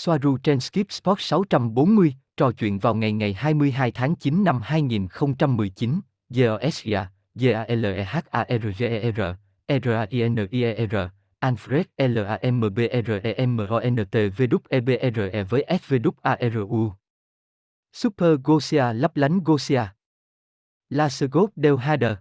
Soaru 0.00 0.36
trên 0.42 0.60
Skip 0.60 0.92
Sport 0.92 1.20
640, 1.20 2.14
trò 2.36 2.52
chuyện 2.52 2.78
vào 2.78 2.94
ngày 2.94 3.12
ngày 3.12 3.32
22 3.32 3.90
tháng 3.90 4.16
9 4.16 4.44
năm 4.44 4.60
2019, 4.62 6.00
GOSIA, 6.28 7.10
G-A-L-E-H-A-R-G-E-R, 7.34 9.20
R-A-I-N-I-E-R, 9.68 10.96
Alfred 11.40 11.84
l 11.96 12.18
a 12.18 12.38
m 12.42 12.60
b 12.60 12.78
r 12.78 13.20
e 13.22 13.34
m 13.46 13.60
o 13.68 13.80
n 13.80 13.96
t 14.10 14.28
v 14.36 14.42
e 14.68 14.80
b 14.80 14.88
r 15.02 15.30
e 15.32 15.42
với 15.44 15.64
S-V-A-R-U. 15.82 16.92
Super 17.92 18.30
Gosia 18.44 18.92
lấp 18.92 19.16
lánh 19.16 19.40
Gosia. 19.44 19.86
Lasegov 20.90 21.48
Del 21.56 21.76
Hader. 21.76 22.14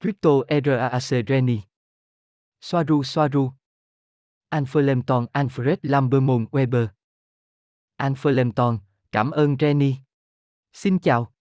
Crypto 0.00 0.42
RAAC 0.48 1.24
Reni. 1.28 1.60
Soaru 2.60 3.02
Soaru. 3.02 3.52
Anfelemton 4.54 5.26
Alfred 5.32 5.76
Lambermon 5.82 6.46
Weber. 6.50 6.86
Anfelemton, 7.96 8.78
cảm 9.12 9.30
ơn 9.30 9.56
Renny. 9.60 9.94
Xin 10.72 10.98
chào. 10.98 11.32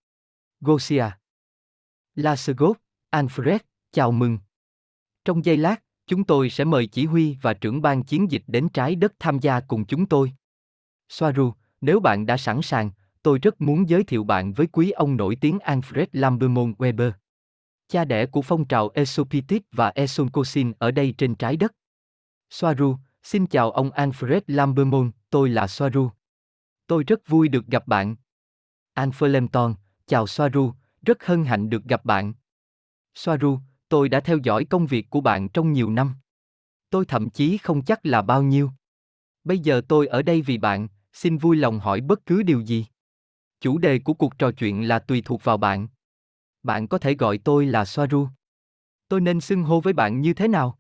Gosia. 0.62 1.06
Lasegov, 2.16 2.78
Alfred, 3.12 3.60
chào 3.92 4.12
mừng. 4.12 4.38
Trong 5.26 5.46
giây 5.46 5.58
lát, 5.58 5.84
chúng 6.08 6.24
tôi 6.24 6.50
sẽ 6.50 6.64
mời 6.64 6.88
chỉ 6.88 7.06
huy 7.06 7.38
và 7.42 7.54
trưởng 7.54 7.82
ban 7.82 8.04
chiến 8.04 8.32
dịch 8.32 8.44
đến 8.48 8.70
trái 8.70 8.96
đất 8.96 9.14
tham 9.20 9.40
gia 9.40 9.60
cùng 9.60 9.86
chúng 9.86 10.06
tôi. 10.06 10.34
Soaru, 11.10 11.54
nếu 11.82 12.00
bạn 12.00 12.26
đã 12.26 12.38
sẵn 12.38 12.62
sàng, 12.62 12.92
tôi 13.24 13.40
rất 13.40 13.62
muốn 13.62 13.90
giới 13.90 14.04
thiệu 14.04 14.24
bạn 14.24 14.54
với 14.54 14.68
quý 14.68 14.92
ông 14.92 15.18
nổi 15.18 15.36
tiếng 15.42 15.58
Alfred 15.58 16.08
Lambermon 16.12 16.74
Weber. 16.78 17.12
Cha 17.88 18.06
đẻ 18.06 18.26
của 18.26 18.42
phong 18.42 18.66
trào 18.66 18.90
Esopitic 18.94 19.64
và 19.72 19.90
Esoncosin 19.90 20.74
ở 20.80 20.92
đây 20.92 21.14
trên 21.18 21.36
trái 21.36 21.58
đất. 21.58 21.74
Soaru, 22.54 22.98
xin 23.24 23.48
chào 23.48 23.72
ông 23.72 23.90
Alfred 23.90 24.42
Lambermon, 24.48 25.12
tôi 25.30 25.50
là 25.50 25.68
Soaru. 25.68 26.10
Tôi 26.88 27.04
rất 27.04 27.28
vui 27.28 27.48
được 27.48 27.66
gặp 27.68 27.88
bạn. 27.88 28.16
Alfred 28.96 29.74
chào 30.08 30.28
Soaru, 30.28 30.74
rất 31.02 31.24
hân 31.24 31.46
hạnh 31.46 31.70
được 31.70 31.84
gặp 31.84 32.06
bạn. 32.06 32.34
Soaru, 33.16 33.60
tôi 33.90 34.10
đã 34.10 34.20
theo 34.20 34.38
dõi 34.44 34.66
công 34.66 34.86
việc 34.86 35.10
của 35.10 35.22
bạn 35.22 35.50
trong 35.50 35.74
nhiều 35.74 35.90
năm. 35.90 36.16
Tôi 36.90 37.06
thậm 37.06 37.30
chí 37.30 37.58
không 37.58 37.86
chắc 37.86 38.06
là 38.06 38.22
bao 38.22 38.44
nhiêu. 38.44 38.72
Bây 39.44 39.60
giờ 39.60 39.82
tôi 39.88 40.08
ở 40.08 40.22
đây 40.22 40.42
vì 40.42 40.58
bạn, 40.58 40.88
xin 41.14 41.38
vui 41.38 41.58
lòng 41.58 41.80
hỏi 41.80 42.02
bất 42.02 42.26
cứ 42.26 42.44
điều 42.44 42.62
gì. 42.62 42.86
Chủ 43.62 43.78
đề 43.78 44.00
của 44.00 44.14
cuộc 44.14 44.38
trò 44.38 44.52
chuyện 44.52 44.88
là 44.88 45.00
tùy 45.00 45.22
thuộc 45.26 45.44
vào 45.44 45.58
bạn. 45.58 45.88
Bạn 46.64 46.88
có 46.88 46.98
thể 46.98 47.16
gọi 47.16 47.38
tôi 47.38 47.66
là 47.66 47.86
Soaru. 47.86 48.28
Tôi 49.08 49.22
nên 49.22 49.42
xưng 49.42 49.64
hô 49.64 49.82
với 49.82 49.94
bạn 49.94 50.22
như 50.22 50.34
thế 50.34 50.48
nào? 50.48 50.80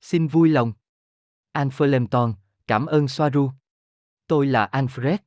Xin 0.00 0.26
vui 0.26 0.48
lòng. 0.48 0.72
Anferlemton, 1.52 2.32
cảm 2.66 2.86
ơn 2.86 3.08
Soaru. 3.08 3.50
Tôi 4.26 4.46
là 4.46 4.68
Alfred. 4.72 5.18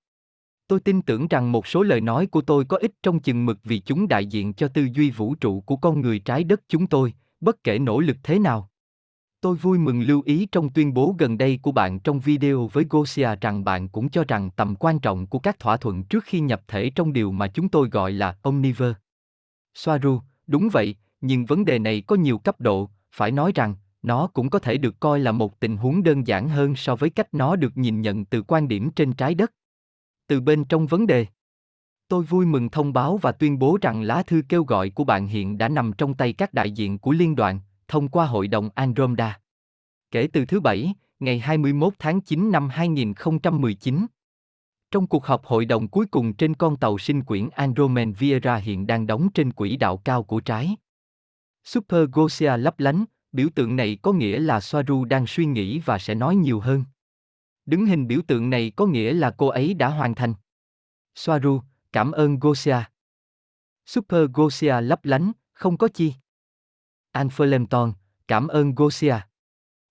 Tôi 0.68 0.80
tin 0.80 1.02
tưởng 1.02 1.28
rằng 1.28 1.52
một 1.52 1.68
số 1.68 1.84
lời 1.84 2.02
nói 2.02 2.28
của 2.28 2.42
tôi 2.42 2.66
có 2.66 2.78
ích 2.78 2.92
trong 3.04 3.20
chừng 3.20 3.46
mực 3.46 3.60
vì 3.64 3.80
chúng 3.80 4.08
đại 4.08 4.26
diện 4.26 4.54
cho 4.54 4.68
tư 4.68 4.88
duy 4.94 5.12
vũ 5.12 5.36
trụ 5.36 5.62
của 5.62 5.76
con 5.76 6.02
người 6.02 6.20
trái 6.20 6.44
đất 6.44 6.62
chúng 6.68 6.88
tôi, 6.88 7.14
bất 7.40 7.64
kể 7.64 7.80
nỗ 7.80 8.00
lực 8.00 8.18
thế 8.24 8.40
nào. 8.40 8.70
Tôi 9.42 9.56
vui 9.56 9.78
mừng 9.78 10.02
lưu 10.02 10.22
ý 10.26 10.48
trong 10.52 10.70
tuyên 10.70 10.94
bố 10.94 11.16
gần 11.20 11.38
đây 11.38 11.60
của 11.62 11.72
bạn 11.72 12.00
trong 12.00 12.20
video 12.20 12.68
với 12.68 12.86
Gosia 12.90 13.30
rằng 13.42 13.64
bạn 13.64 13.90
cũng 13.90 14.10
cho 14.10 14.24
rằng 14.28 14.50
tầm 14.52 14.76
quan 14.76 15.00
trọng 15.00 15.28
của 15.28 15.40
các 15.40 15.60
thỏa 15.60 15.78
thuận 15.78 16.04
trước 16.04 16.24
khi 16.24 16.40
nhập 16.40 16.62
thể 16.68 16.90
trong 16.90 17.14
điều 17.14 17.32
mà 17.32 17.48
chúng 17.48 17.70
tôi 17.70 17.90
gọi 17.90 18.12
là 18.12 18.38
Omniver. 18.42 18.94
Soaru, 19.74 20.20
đúng 20.48 20.70
vậy, 20.72 20.96
nhưng 21.22 21.46
vấn 21.46 21.66
đề 21.66 21.80
này 21.80 22.02
có 22.02 22.16
nhiều 22.16 22.38
cấp 22.38 22.62
độ, 22.62 22.90
phải 23.12 23.32
nói 23.32 23.52
rằng, 23.56 23.76
nó 24.02 24.28
cũng 24.28 24.50
có 24.50 24.60
thể 24.60 24.78
được 24.78 25.00
coi 25.00 25.20
là 25.20 25.32
một 25.32 25.60
tình 25.60 25.78
huống 25.78 26.04
đơn 26.04 26.28
giản 26.28 26.50
hơn 26.50 26.76
so 26.76 26.96
với 26.96 27.10
cách 27.10 27.28
nó 27.32 27.56
được 27.56 27.78
nhìn 27.78 28.02
nhận 28.02 28.26
từ 28.26 28.42
quan 28.42 28.68
điểm 28.68 28.92
trên 28.92 29.14
trái 29.14 29.36
đất. 29.36 29.52
Từ 30.28 30.42
bên 30.42 30.66
trong 30.66 30.88
vấn 30.88 31.08
đề, 31.08 31.26
tôi 32.08 32.24
vui 32.24 32.46
mừng 32.46 32.70
thông 32.70 32.94
báo 32.94 33.18
và 33.18 33.32
tuyên 33.32 33.60
bố 33.60 33.78
rằng 33.82 34.02
lá 34.02 34.24
thư 34.24 34.42
kêu 34.50 34.64
gọi 34.64 34.90
của 34.90 35.04
bạn 35.04 35.28
hiện 35.28 35.58
đã 35.58 35.70
nằm 35.70 35.92
trong 35.98 36.14
tay 36.14 36.34
các 36.34 36.54
đại 36.54 36.72
diện 36.72 37.00
của 37.00 37.12
liên 37.12 37.36
đoàn, 37.36 37.60
thông 37.88 38.08
qua 38.08 38.26
Hội 38.26 38.48
đồng 38.48 38.70
Andromeda. 38.76 39.40
Kể 40.12 40.28
từ 40.34 40.46
thứ 40.46 40.60
Bảy, 40.60 40.94
ngày 41.20 41.40
21 41.40 41.94
tháng 42.00 42.22
9 42.22 42.52
năm 42.52 42.70
2019. 42.70 44.06
Trong 44.92 45.08
cuộc 45.08 45.26
họp 45.26 45.46
hội 45.46 45.66
đồng 45.66 45.88
cuối 45.88 46.06
cùng 46.06 46.34
trên 46.34 46.54
con 46.54 46.78
tàu 46.78 46.98
sinh 46.98 47.24
quyển 47.24 47.50
Andromen 47.50 48.14
Viera 48.14 48.56
hiện 48.56 48.88
đang 48.88 49.08
đóng 49.08 49.30
trên 49.34 49.54
quỹ 49.54 49.78
đạo 49.78 49.98
cao 49.98 50.24
của 50.24 50.40
trái. 50.40 50.76
Super 51.64 52.10
Gosia 52.12 52.58
lấp 52.58 52.80
lánh, 52.80 53.06
biểu 53.32 53.50
tượng 53.56 53.76
này 53.76 53.98
có 54.02 54.12
nghĩa 54.12 54.40
là 54.40 54.60
Soaru 54.60 55.06
đang 55.06 55.28
suy 55.28 55.46
nghĩ 55.46 55.80
và 55.80 56.00
sẽ 56.00 56.16
nói 56.16 56.36
nhiều 56.36 56.60
hơn. 56.60 56.84
Đứng 57.66 57.86
hình 57.86 58.08
biểu 58.08 58.22
tượng 58.28 58.50
này 58.50 58.72
có 58.76 58.86
nghĩa 58.86 59.14
là 59.14 59.32
cô 59.38 59.48
ấy 59.48 59.74
đã 59.74 59.88
hoàn 59.88 60.16
thành. 60.16 60.34
Soaru, 61.16 61.62
cảm 61.94 62.12
ơn 62.12 62.40
Gosia. 62.40 62.78
Super 63.86 64.30
Gosia 64.34 64.82
lấp 64.82 65.06
lánh, 65.06 65.32
không 65.54 65.78
có 65.78 65.88
chi. 65.88 66.14
Anferlemton, 67.14 67.94
cảm 68.28 68.48
ơn 68.48 68.76
Gosia. 68.76 69.16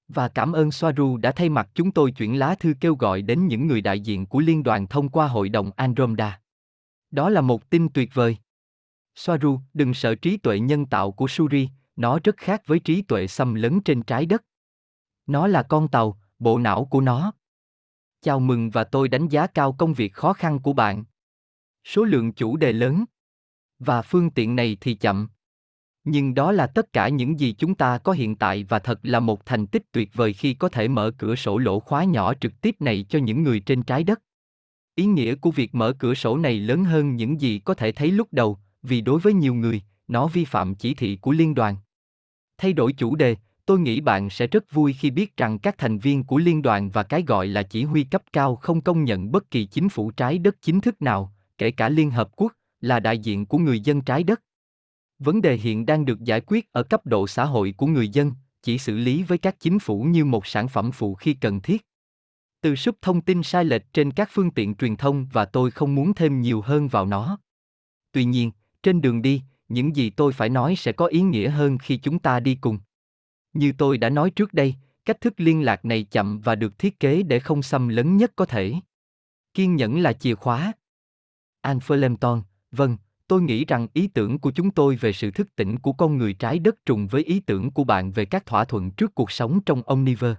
Và 0.08 0.28
cảm 0.28 0.52
ơn 0.52 0.70
Soaru 0.70 1.16
đã 1.16 1.32
thay 1.32 1.48
mặt 1.48 1.68
chúng 1.74 1.92
tôi 1.92 2.12
chuyển 2.12 2.38
lá 2.38 2.54
thư 2.54 2.74
kêu 2.80 2.94
gọi 2.94 3.22
đến 3.22 3.46
những 3.46 3.66
người 3.66 3.80
đại 3.80 4.00
diện 4.00 4.26
của 4.26 4.40
liên 4.40 4.62
đoàn 4.62 4.86
thông 4.86 5.08
qua 5.08 5.28
hội 5.28 5.48
đồng 5.48 5.70
Andromeda. 5.76 6.40
Đó 7.10 7.30
là 7.30 7.40
một 7.40 7.70
tin 7.70 7.88
tuyệt 7.88 8.10
vời. 8.14 8.36
Soaru, 9.14 9.60
đừng 9.74 9.94
sợ 9.94 10.14
trí 10.14 10.36
tuệ 10.36 10.60
nhân 10.60 10.86
tạo 10.86 11.12
của 11.12 11.28
Suri, 11.28 11.68
nó 11.96 12.18
rất 12.24 12.36
khác 12.36 12.62
với 12.66 12.78
trí 12.78 13.02
tuệ 13.02 13.26
xâm 13.26 13.54
lấn 13.54 13.80
trên 13.80 14.02
trái 14.02 14.26
đất. 14.26 14.44
Nó 15.26 15.46
là 15.46 15.62
con 15.62 15.88
tàu, 15.88 16.18
bộ 16.38 16.58
não 16.58 16.84
của 16.84 17.00
nó. 17.00 17.32
Chào 18.22 18.40
mừng 18.40 18.70
và 18.70 18.84
tôi 18.84 19.08
đánh 19.08 19.28
giá 19.28 19.46
cao 19.46 19.72
công 19.72 19.94
việc 19.94 20.12
khó 20.12 20.32
khăn 20.32 20.58
của 20.58 20.72
bạn. 20.72 21.04
Số 21.84 22.04
lượng 22.04 22.32
chủ 22.32 22.56
đề 22.56 22.72
lớn. 22.72 23.04
Và 23.78 24.02
phương 24.02 24.30
tiện 24.30 24.56
này 24.56 24.76
thì 24.80 24.94
chậm. 24.94 25.28
Nhưng 26.04 26.34
đó 26.34 26.52
là 26.52 26.66
tất 26.66 26.92
cả 26.92 27.08
những 27.08 27.40
gì 27.40 27.52
chúng 27.58 27.74
ta 27.74 27.98
có 27.98 28.12
hiện 28.12 28.36
tại 28.36 28.64
và 28.64 28.78
thật 28.78 29.00
là 29.02 29.20
một 29.20 29.46
thành 29.46 29.66
tích 29.66 29.82
tuyệt 29.92 30.10
vời 30.14 30.32
khi 30.32 30.54
có 30.54 30.68
thể 30.68 30.88
mở 30.88 31.10
cửa 31.18 31.36
sổ 31.36 31.58
lỗ 31.58 31.80
khóa 31.80 32.04
nhỏ 32.04 32.34
trực 32.34 32.60
tiếp 32.60 32.76
này 32.80 33.06
cho 33.08 33.18
những 33.18 33.42
người 33.42 33.60
trên 33.60 33.82
trái 33.82 34.04
đất. 34.04 34.22
Ý 34.94 35.06
nghĩa 35.06 35.34
của 35.34 35.50
việc 35.50 35.74
mở 35.74 35.92
cửa 35.98 36.14
sổ 36.14 36.36
này 36.36 36.58
lớn 36.58 36.84
hơn 36.84 37.16
những 37.16 37.40
gì 37.40 37.58
có 37.58 37.74
thể 37.74 37.92
thấy 37.92 38.10
lúc 38.10 38.28
đầu, 38.32 38.58
vì 38.82 39.00
đối 39.00 39.20
với 39.20 39.32
nhiều 39.32 39.54
người, 39.54 39.82
nó 40.10 40.26
vi 40.26 40.44
phạm 40.44 40.74
chỉ 40.74 40.94
thị 40.94 41.16
của 41.16 41.32
liên 41.32 41.54
đoàn. 41.54 41.76
Thay 42.58 42.72
đổi 42.72 42.92
chủ 42.92 43.14
đề, 43.16 43.36
tôi 43.66 43.80
nghĩ 43.80 44.00
bạn 44.00 44.30
sẽ 44.30 44.46
rất 44.46 44.72
vui 44.72 44.92
khi 44.92 45.10
biết 45.10 45.36
rằng 45.36 45.58
các 45.58 45.78
thành 45.78 45.98
viên 45.98 46.24
của 46.24 46.38
liên 46.38 46.62
đoàn 46.62 46.90
và 46.90 47.02
cái 47.02 47.22
gọi 47.26 47.46
là 47.46 47.62
chỉ 47.62 47.84
huy 47.84 48.04
cấp 48.04 48.22
cao 48.32 48.56
không 48.56 48.80
công 48.80 49.04
nhận 49.04 49.32
bất 49.32 49.50
kỳ 49.50 49.64
chính 49.64 49.88
phủ 49.88 50.10
trái 50.10 50.38
đất 50.38 50.56
chính 50.62 50.80
thức 50.80 51.02
nào, 51.02 51.32
kể 51.58 51.70
cả 51.70 51.88
Liên 51.88 52.10
Hợp 52.10 52.30
Quốc, 52.36 52.52
là 52.80 53.00
đại 53.00 53.18
diện 53.18 53.46
của 53.46 53.58
người 53.58 53.80
dân 53.80 54.00
trái 54.00 54.22
đất. 54.22 54.42
Vấn 55.18 55.42
đề 55.42 55.56
hiện 55.56 55.86
đang 55.86 56.04
được 56.04 56.20
giải 56.20 56.40
quyết 56.46 56.72
ở 56.72 56.82
cấp 56.82 57.06
độ 57.06 57.26
xã 57.26 57.44
hội 57.44 57.74
của 57.76 57.86
người 57.86 58.08
dân, 58.08 58.32
chỉ 58.62 58.78
xử 58.78 58.96
lý 58.96 59.22
với 59.22 59.38
các 59.38 59.60
chính 59.60 59.78
phủ 59.78 60.02
như 60.02 60.24
một 60.24 60.46
sản 60.46 60.68
phẩm 60.68 60.90
phụ 60.92 61.14
khi 61.14 61.34
cần 61.34 61.60
thiết. 61.60 61.86
Từ 62.60 62.76
súp 62.76 62.96
thông 63.02 63.20
tin 63.20 63.42
sai 63.42 63.64
lệch 63.64 63.92
trên 63.92 64.10
các 64.10 64.28
phương 64.32 64.50
tiện 64.50 64.74
truyền 64.74 64.96
thông 64.96 65.26
và 65.32 65.44
tôi 65.44 65.70
không 65.70 65.94
muốn 65.94 66.14
thêm 66.14 66.40
nhiều 66.40 66.60
hơn 66.60 66.88
vào 66.88 67.06
nó. 67.06 67.38
Tuy 68.12 68.24
nhiên, 68.24 68.50
trên 68.82 69.00
đường 69.00 69.22
đi, 69.22 69.42
những 69.70 69.96
gì 69.96 70.10
tôi 70.10 70.32
phải 70.32 70.48
nói 70.48 70.76
sẽ 70.76 70.92
có 70.92 71.06
ý 71.06 71.20
nghĩa 71.20 71.48
hơn 71.48 71.78
khi 71.78 71.96
chúng 71.96 72.18
ta 72.18 72.40
đi 72.40 72.54
cùng. 72.54 72.78
Như 73.52 73.72
tôi 73.78 73.98
đã 73.98 74.10
nói 74.10 74.30
trước 74.30 74.54
đây, 74.54 74.74
cách 75.04 75.20
thức 75.20 75.34
liên 75.36 75.62
lạc 75.62 75.84
này 75.84 76.06
chậm 76.10 76.40
và 76.40 76.54
được 76.54 76.78
thiết 76.78 77.00
kế 77.00 77.22
để 77.22 77.40
không 77.40 77.62
xâm 77.62 77.88
lấn 77.88 78.16
nhất 78.16 78.32
có 78.36 78.46
thể. 78.46 78.74
Kiên 79.54 79.76
nhẫn 79.76 80.00
là 80.00 80.12
chìa 80.12 80.34
khóa. 80.34 80.72
Anferlemton, 81.62 82.42
vâng, 82.72 82.96
tôi 83.28 83.42
nghĩ 83.42 83.64
rằng 83.64 83.86
ý 83.92 84.06
tưởng 84.06 84.38
của 84.38 84.50
chúng 84.50 84.70
tôi 84.70 84.96
về 84.96 85.12
sự 85.12 85.30
thức 85.30 85.56
tỉnh 85.56 85.78
của 85.78 85.92
con 85.92 86.18
người 86.18 86.32
trái 86.32 86.58
đất 86.58 86.86
trùng 86.86 87.06
với 87.06 87.24
ý 87.24 87.40
tưởng 87.40 87.70
của 87.70 87.84
bạn 87.84 88.12
về 88.12 88.24
các 88.24 88.46
thỏa 88.46 88.64
thuận 88.64 88.90
trước 88.90 89.14
cuộc 89.14 89.30
sống 89.30 89.60
trong 89.66 89.82
Omniver. 89.82 90.34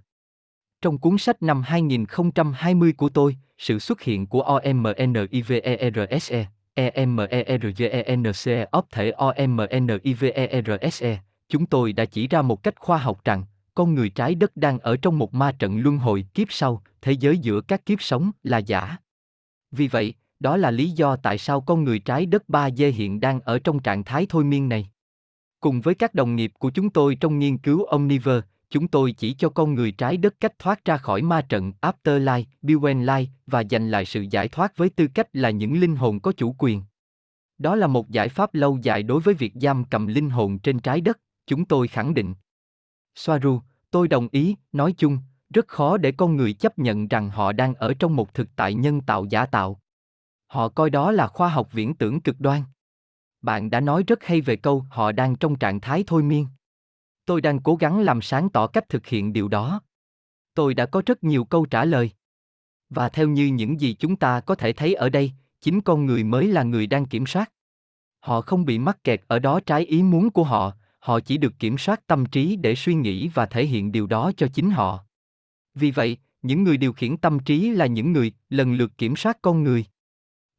Trong 0.81 0.97
cuốn 0.97 1.17
sách 1.17 1.43
năm 1.43 1.61
2020 1.61 2.93
của 2.93 3.09
tôi, 3.09 3.37
sự 3.57 3.79
xuất 3.79 4.01
hiện 4.01 4.27
của 4.27 4.41
OMNIVERSE, 4.41 6.45
EMERGENC 6.75 8.47
ốp 8.71 8.91
thể 8.91 9.11
OMNIVERSE, 9.11 10.39
chúng 11.49 11.65
tôi 11.65 11.93
đã 11.93 12.05
chỉ 12.05 12.27
ra 12.27 12.41
một 12.41 12.63
cách 12.63 12.79
khoa 12.79 12.97
học 12.97 13.21
rằng, 13.23 13.43
con 13.75 13.95
người 13.95 14.09
trái 14.09 14.35
đất 14.35 14.57
đang 14.57 14.79
ở 14.79 14.97
trong 14.97 15.17
một 15.17 15.33
ma 15.33 15.51
trận 15.51 15.79
luân 15.79 15.97
hồi 15.97 16.25
kiếp 16.33 16.47
sau, 16.51 16.81
thế 17.01 17.11
giới 17.11 17.37
giữa 17.37 17.61
các 17.61 17.85
kiếp 17.85 18.01
sống 18.01 18.31
là 18.43 18.57
giả. 18.57 18.97
Vì 19.71 19.87
vậy, 19.87 20.13
đó 20.39 20.57
là 20.57 20.71
lý 20.71 20.89
do 20.89 21.15
tại 21.15 21.37
sao 21.37 21.61
con 21.61 21.83
người 21.83 21.99
trái 21.99 22.25
đất 22.25 22.43
3D 22.47 22.91
hiện 22.91 23.19
đang 23.19 23.39
ở 23.41 23.59
trong 23.59 23.79
trạng 23.79 24.03
thái 24.03 24.25
thôi 24.29 24.43
miên 24.43 24.69
này. 24.69 24.89
Cùng 25.59 25.81
với 25.81 25.95
các 25.95 26.13
đồng 26.13 26.35
nghiệp 26.35 26.51
của 26.59 26.69
chúng 26.69 26.89
tôi 26.89 27.15
trong 27.15 27.39
nghiên 27.39 27.57
cứu 27.57 27.85
Omniverse, 27.85 28.47
chúng 28.71 28.87
tôi 28.87 29.11
chỉ 29.11 29.33
cho 29.33 29.49
con 29.49 29.73
người 29.73 29.91
trái 29.91 30.17
đất 30.17 30.35
cách 30.39 30.59
thoát 30.59 30.85
ra 30.85 30.97
khỏi 30.97 31.21
ma 31.21 31.41
trận 31.41 31.71
Afterlife, 31.81 32.43
Beyond 32.61 33.09
và 33.47 33.63
giành 33.71 33.89
lại 33.89 34.05
sự 34.05 34.25
giải 34.31 34.47
thoát 34.47 34.77
với 34.77 34.89
tư 34.89 35.07
cách 35.13 35.27
là 35.33 35.49
những 35.49 35.79
linh 35.79 35.95
hồn 35.95 36.19
có 36.19 36.31
chủ 36.31 36.55
quyền. 36.57 36.83
Đó 37.57 37.75
là 37.75 37.87
một 37.87 38.09
giải 38.09 38.29
pháp 38.29 38.53
lâu 38.53 38.79
dài 38.81 39.03
đối 39.03 39.21
với 39.21 39.33
việc 39.33 39.53
giam 39.55 39.83
cầm 39.83 40.07
linh 40.07 40.29
hồn 40.29 40.59
trên 40.59 40.79
trái 40.79 41.01
đất, 41.01 41.19
chúng 41.47 41.65
tôi 41.65 41.87
khẳng 41.87 42.13
định. 42.13 42.33
Soaru, 43.15 43.59
tôi 43.91 44.07
đồng 44.07 44.27
ý, 44.31 44.55
nói 44.71 44.93
chung, 44.97 45.19
Rất 45.53 45.67
khó 45.67 45.97
để 45.97 46.11
con 46.11 46.37
người 46.37 46.53
chấp 46.53 46.79
nhận 46.79 47.07
rằng 47.07 47.29
họ 47.29 47.51
đang 47.51 47.73
ở 47.73 47.93
trong 47.93 48.15
một 48.15 48.33
thực 48.33 48.49
tại 48.55 48.73
nhân 48.73 49.01
tạo 49.01 49.25
giả 49.25 49.45
tạo. 49.45 49.79
Họ 50.47 50.69
coi 50.69 50.89
đó 50.89 51.11
là 51.11 51.27
khoa 51.27 51.49
học 51.49 51.71
viễn 51.71 51.93
tưởng 51.93 52.21
cực 52.21 52.39
đoan. 52.39 52.63
Bạn 53.41 53.69
đã 53.69 53.79
nói 53.79 54.03
rất 54.07 54.23
hay 54.23 54.41
về 54.41 54.55
câu 54.55 54.85
họ 54.89 55.11
đang 55.11 55.35
trong 55.35 55.55
trạng 55.55 55.79
thái 55.79 56.03
thôi 56.07 56.23
miên. 56.23 56.47
Tôi 57.31 57.41
đang 57.41 57.59
cố 57.59 57.75
gắng 57.75 57.99
làm 57.99 58.21
sáng 58.21 58.49
tỏ 58.49 58.67
cách 58.67 58.89
thực 58.89 59.07
hiện 59.07 59.33
điều 59.33 59.47
đó. 59.47 59.81
Tôi 60.53 60.73
đã 60.73 60.85
có 60.85 61.01
rất 61.05 61.23
nhiều 61.23 61.43
câu 61.43 61.65
trả 61.65 61.85
lời. 61.85 62.11
Và 62.89 63.09
theo 63.09 63.27
như 63.27 63.45
những 63.45 63.81
gì 63.81 63.93
chúng 63.93 64.15
ta 64.15 64.39
có 64.39 64.55
thể 64.55 64.73
thấy 64.73 64.93
ở 64.93 65.09
đây, 65.09 65.31
chính 65.61 65.81
con 65.81 66.05
người 66.05 66.23
mới 66.23 66.47
là 66.47 66.63
người 66.63 66.87
đang 66.87 67.05
kiểm 67.05 67.25
soát. 67.25 67.51
Họ 68.19 68.41
không 68.41 68.65
bị 68.65 68.79
mắc 68.79 69.03
kẹt 69.03 69.21
ở 69.27 69.39
đó 69.39 69.59
trái 69.65 69.85
ý 69.85 70.03
muốn 70.03 70.29
của 70.29 70.43
họ, 70.43 70.71
họ 70.99 71.19
chỉ 71.19 71.37
được 71.37 71.53
kiểm 71.59 71.77
soát 71.77 72.07
tâm 72.07 72.25
trí 72.25 72.55
để 72.55 72.75
suy 72.75 72.93
nghĩ 72.93 73.27
và 73.27 73.45
thể 73.45 73.65
hiện 73.65 73.91
điều 73.91 74.07
đó 74.07 74.31
cho 74.37 74.47
chính 74.53 74.71
họ. 74.71 75.05
Vì 75.75 75.91
vậy, 75.91 76.17
những 76.41 76.63
người 76.63 76.77
điều 76.77 76.93
khiển 76.93 77.17
tâm 77.17 77.39
trí 77.39 77.69
là 77.69 77.85
những 77.85 78.11
người 78.11 78.31
lần 78.49 78.73
lượt 78.73 78.91
kiểm 78.97 79.15
soát 79.15 79.37
con 79.41 79.63
người. 79.63 79.85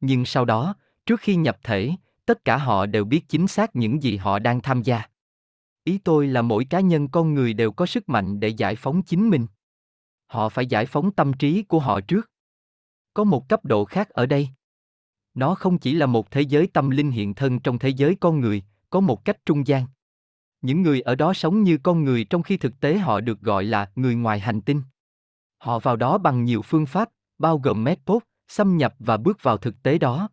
Nhưng 0.01 0.25
sau 0.25 0.45
đó, 0.45 0.75
trước 1.05 1.19
khi 1.19 1.35
nhập 1.35 1.57
thể, 1.63 1.91
tất 2.25 2.45
cả 2.45 2.57
họ 2.57 2.85
đều 2.85 3.05
biết 3.05 3.29
chính 3.29 3.47
xác 3.47 3.75
những 3.75 4.03
gì 4.03 4.17
họ 4.17 4.39
đang 4.39 4.61
tham 4.61 4.81
gia. 4.81 5.12
Ý 5.83 5.97
tôi 5.97 6.27
là 6.27 6.41
mỗi 6.41 6.65
cá 6.65 6.79
nhân 6.79 7.07
con 7.07 7.33
người 7.33 7.53
đều 7.53 7.71
có 7.71 7.85
sức 7.85 8.09
mạnh 8.09 8.39
để 8.39 8.47
giải 8.47 8.75
phóng 8.75 9.03
chính 9.03 9.29
mình. 9.29 9.47
Họ 10.27 10.49
phải 10.49 10.65
giải 10.65 10.85
phóng 10.85 11.11
tâm 11.11 11.33
trí 11.33 11.63
của 11.63 11.79
họ 11.79 12.01
trước. 12.01 12.31
Có 13.13 13.23
một 13.23 13.49
cấp 13.49 13.65
độ 13.65 13.85
khác 13.85 14.09
ở 14.09 14.25
đây. 14.25 14.49
Nó 15.33 15.55
không 15.55 15.77
chỉ 15.77 15.93
là 15.93 16.05
một 16.05 16.31
thế 16.31 16.41
giới 16.41 16.67
tâm 16.67 16.89
linh 16.89 17.11
hiện 17.11 17.33
thân 17.33 17.59
trong 17.59 17.79
thế 17.79 17.89
giới 17.89 18.15
con 18.15 18.39
người, 18.39 18.63
có 18.89 18.99
một 18.99 19.25
cách 19.25 19.37
trung 19.45 19.67
gian. 19.67 19.85
Những 20.61 20.81
người 20.81 21.01
ở 21.01 21.15
đó 21.15 21.33
sống 21.33 21.63
như 21.63 21.77
con 21.83 22.03
người 22.03 22.23
trong 22.23 22.43
khi 22.43 22.57
thực 22.57 22.79
tế 22.79 22.97
họ 22.97 23.21
được 23.21 23.41
gọi 23.41 23.63
là 23.63 23.91
người 23.95 24.15
ngoài 24.15 24.39
hành 24.39 24.61
tinh. 24.61 24.81
Họ 25.57 25.79
vào 25.79 25.95
đó 25.95 26.17
bằng 26.17 26.45
nhiều 26.45 26.61
phương 26.61 26.85
pháp, 26.85 27.09
bao 27.37 27.57
gồm 27.57 27.83
medpop, 27.83 28.23
xâm 28.47 28.77
nhập 28.77 28.95
và 28.99 29.17
bước 29.17 29.43
vào 29.43 29.57
thực 29.57 29.83
tế 29.83 29.97
đó. 29.97 30.29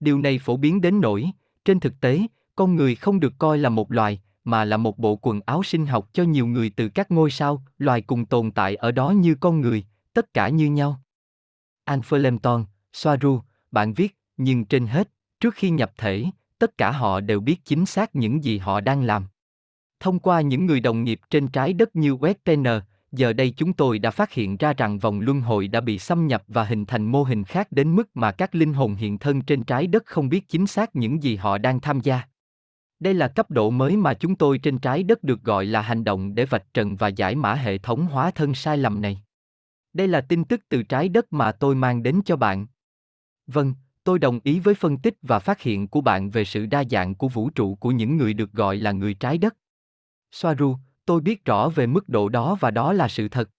Điều 0.00 0.18
này 0.18 0.38
phổ 0.38 0.56
biến 0.56 0.80
đến 0.80 1.00
nỗi, 1.00 1.30
trên 1.64 1.80
thực 1.80 2.00
tế, 2.00 2.20
con 2.56 2.76
người 2.76 2.94
không 2.94 3.20
được 3.20 3.32
coi 3.38 3.58
là 3.58 3.68
một 3.68 3.92
loài, 3.92 4.20
mà 4.44 4.64
là 4.64 4.76
một 4.76 4.98
bộ 4.98 5.18
quần 5.22 5.40
áo 5.46 5.62
sinh 5.62 5.86
học 5.86 6.08
cho 6.12 6.22
nhiều 6.22 6.46
người 6.46 6.70
từ 6.76 6.88
các 6.88 7.10
ngôi 7.10 7.30
sao, 7.30 7.62
loài 7.78 8.00
cùng 8.00 8.26
tồn 8.26 8.50
tại 8.50 8.76
ở 8.76 8.92
đó 8.92 9.10
như 9.10 9.34
con 9.34 9.60
người, 9.60 9.84
tất 10.14 10.34
cả 10.34 10.48
như 10.48 10.70
nhau. 10.70 11.00
Anflemton, 11.86 12.64
Soaru, 12.92 13.40
bạn 13.70 13.94
viết, 13.94 14.16
nhưng 14.36 14.64
trên 14.64 14.86
hết, 14.86 15.10
trước 15.40 15.54
khi 15.54 15.70
nhập 15.70 15.92
thể, 15.96 16.24
tất 16.58 16.78
cả 16.78 16.90
họ 16.90 17.20
đều 17.20 17.40
biết 17.40 17.64
chính 17.64 17.86
xác 17.86 18.16
những 18.16 18.44
gì 18.44 18.58
họ 18.58 18.80
đang 18.80 19.02
làm. 19.02 19.26
Thông 20.00 20.18
qua 20.18 20.40
những 20.40 20.66
người 20.66 20.80
đồng 20.80 21.04
nghiệp 21.04 21.20
trên 21.30 21.48
trái 21.48 21.72
đất 21.72 21.96
như 21.96 22.14
Westerner, 22.14 22.80
giờ 23.12 23.32
đây 23.32 23.54
chúng 23.56 23.72
tôi 23.72 23.98
đã 23.98 24.10
phát 24.10 24.32
hiện 24.32 24.56
ra 24.56 24.72
rằng 24.72 24.98
vòng 24.98 25.20
luân 25.20 25.40
hồi 25.40 25.68
đã 25.68 25.80
bị 25.80 25.98
xâm 25.98 26.26
nhập 26.26 26.42
và 26.48 26.64
hình 26.64 26.84
thành 26.84 27.04
mô 27.04 27.22
hình 27.22 27.44
khác 27.44 27.72
đến 27.72 27.96
mức 27.96 28.16
mà 28.16 28.32
các 28.32 28.54
linh 28.54 28.74
hồn 28.74 28.94
hiện 28.94 29.18
thân 29.18 29.42
trên 29.42 29.64
trái 29.64 29.86
đất 29.86 30.06
không 30.06 30.28
biết 30.28 30.48
chính 30.48 30.66
xác 30.66 30.96
những 30.96 31.22
gì 31.22 31.36
họ 31.36 31.58
đang 31.58 31.80
tham 31.80 32.00
gia. 32.00 32.22
Đây 33.02 33.14
là 33.14 33.28
cấp 33.28 33.50
độ 33.50 33.70
mới 33.70 33.96
mà 33.96 34.14
chúng 34.14 34.36
tôi 34.36 34.58
trên 34.58 34.78
trái 34.78 35.02
đất 35.02 35.24
được 35.24 35.42
gọi 35.42 35.66
là 35.66 35.80
hành 35.80 36.04
động 36.04 36.34
để 36.34 36.44
vạch 36.44 36.74
trần 36.74 36.96
và 36.96 37.08
giải 37.08 37.34
mã 37.34 37.54
hệ 37.54 37.78
thống 37.78 38.06
hóa 38.06 38.30
thân 38.30 38.54
sai 38.54 38.78
lầm 38.78 39.00
này. 39.00 39.22
Đây 39.92 40.08
là 40.08 40.20
tin 40.20 40.44
tức 40.44 40.60
từ 40.68 40.82
trái 40.82 41.08
đất 41.08 41.32
mà 41.32 41.52
tôi 41.52 41.74
mang 41.74 42.02
đến 42.02 42.20
cho 42.24 42.36
bạn. 42.36 42.66
Vâng, 43.46 43.74
tôi 44.04 44.18
đồng 44.18 44.40
ý 44.44 44.58
với 44.58 44.74
phân 44.74 44.98
tích 44.98 45.14
và 45.22 45.38
phát 45.38 45.60
hiện 45.60 45.88
của 45.88 46.00
bạn 46.00 46.30
về 46.30 46.44
sự 46.44 46.66
đa 46.66 46.84
dạng 46.90 47.14
của 47.14 47.28
vũ 47.28 47.50
trụ 47.50 47.74
của 47.74 47.90
những 47.90 48.16
người 48.16 48.34
được 48.34 48.52
gọi 48.52 48.76
là 48.76 48.92
người 48.92 49.14
trái 49.14 49.38
đất. 49.38 49.56
Soaru, 50.32 50.76
tôi 51.06 51.20
biết 51.20 51.44
rõ 51.44 51.68
về 51.68 51.86
mức 51.86 52.08
độ 52.08 52.28
đó 52.28 52.56
và 52.60 52.70
đó 52.70 52.92
là 52.92 53.08
sự 53.08 53.28
thật. 53.28 53.50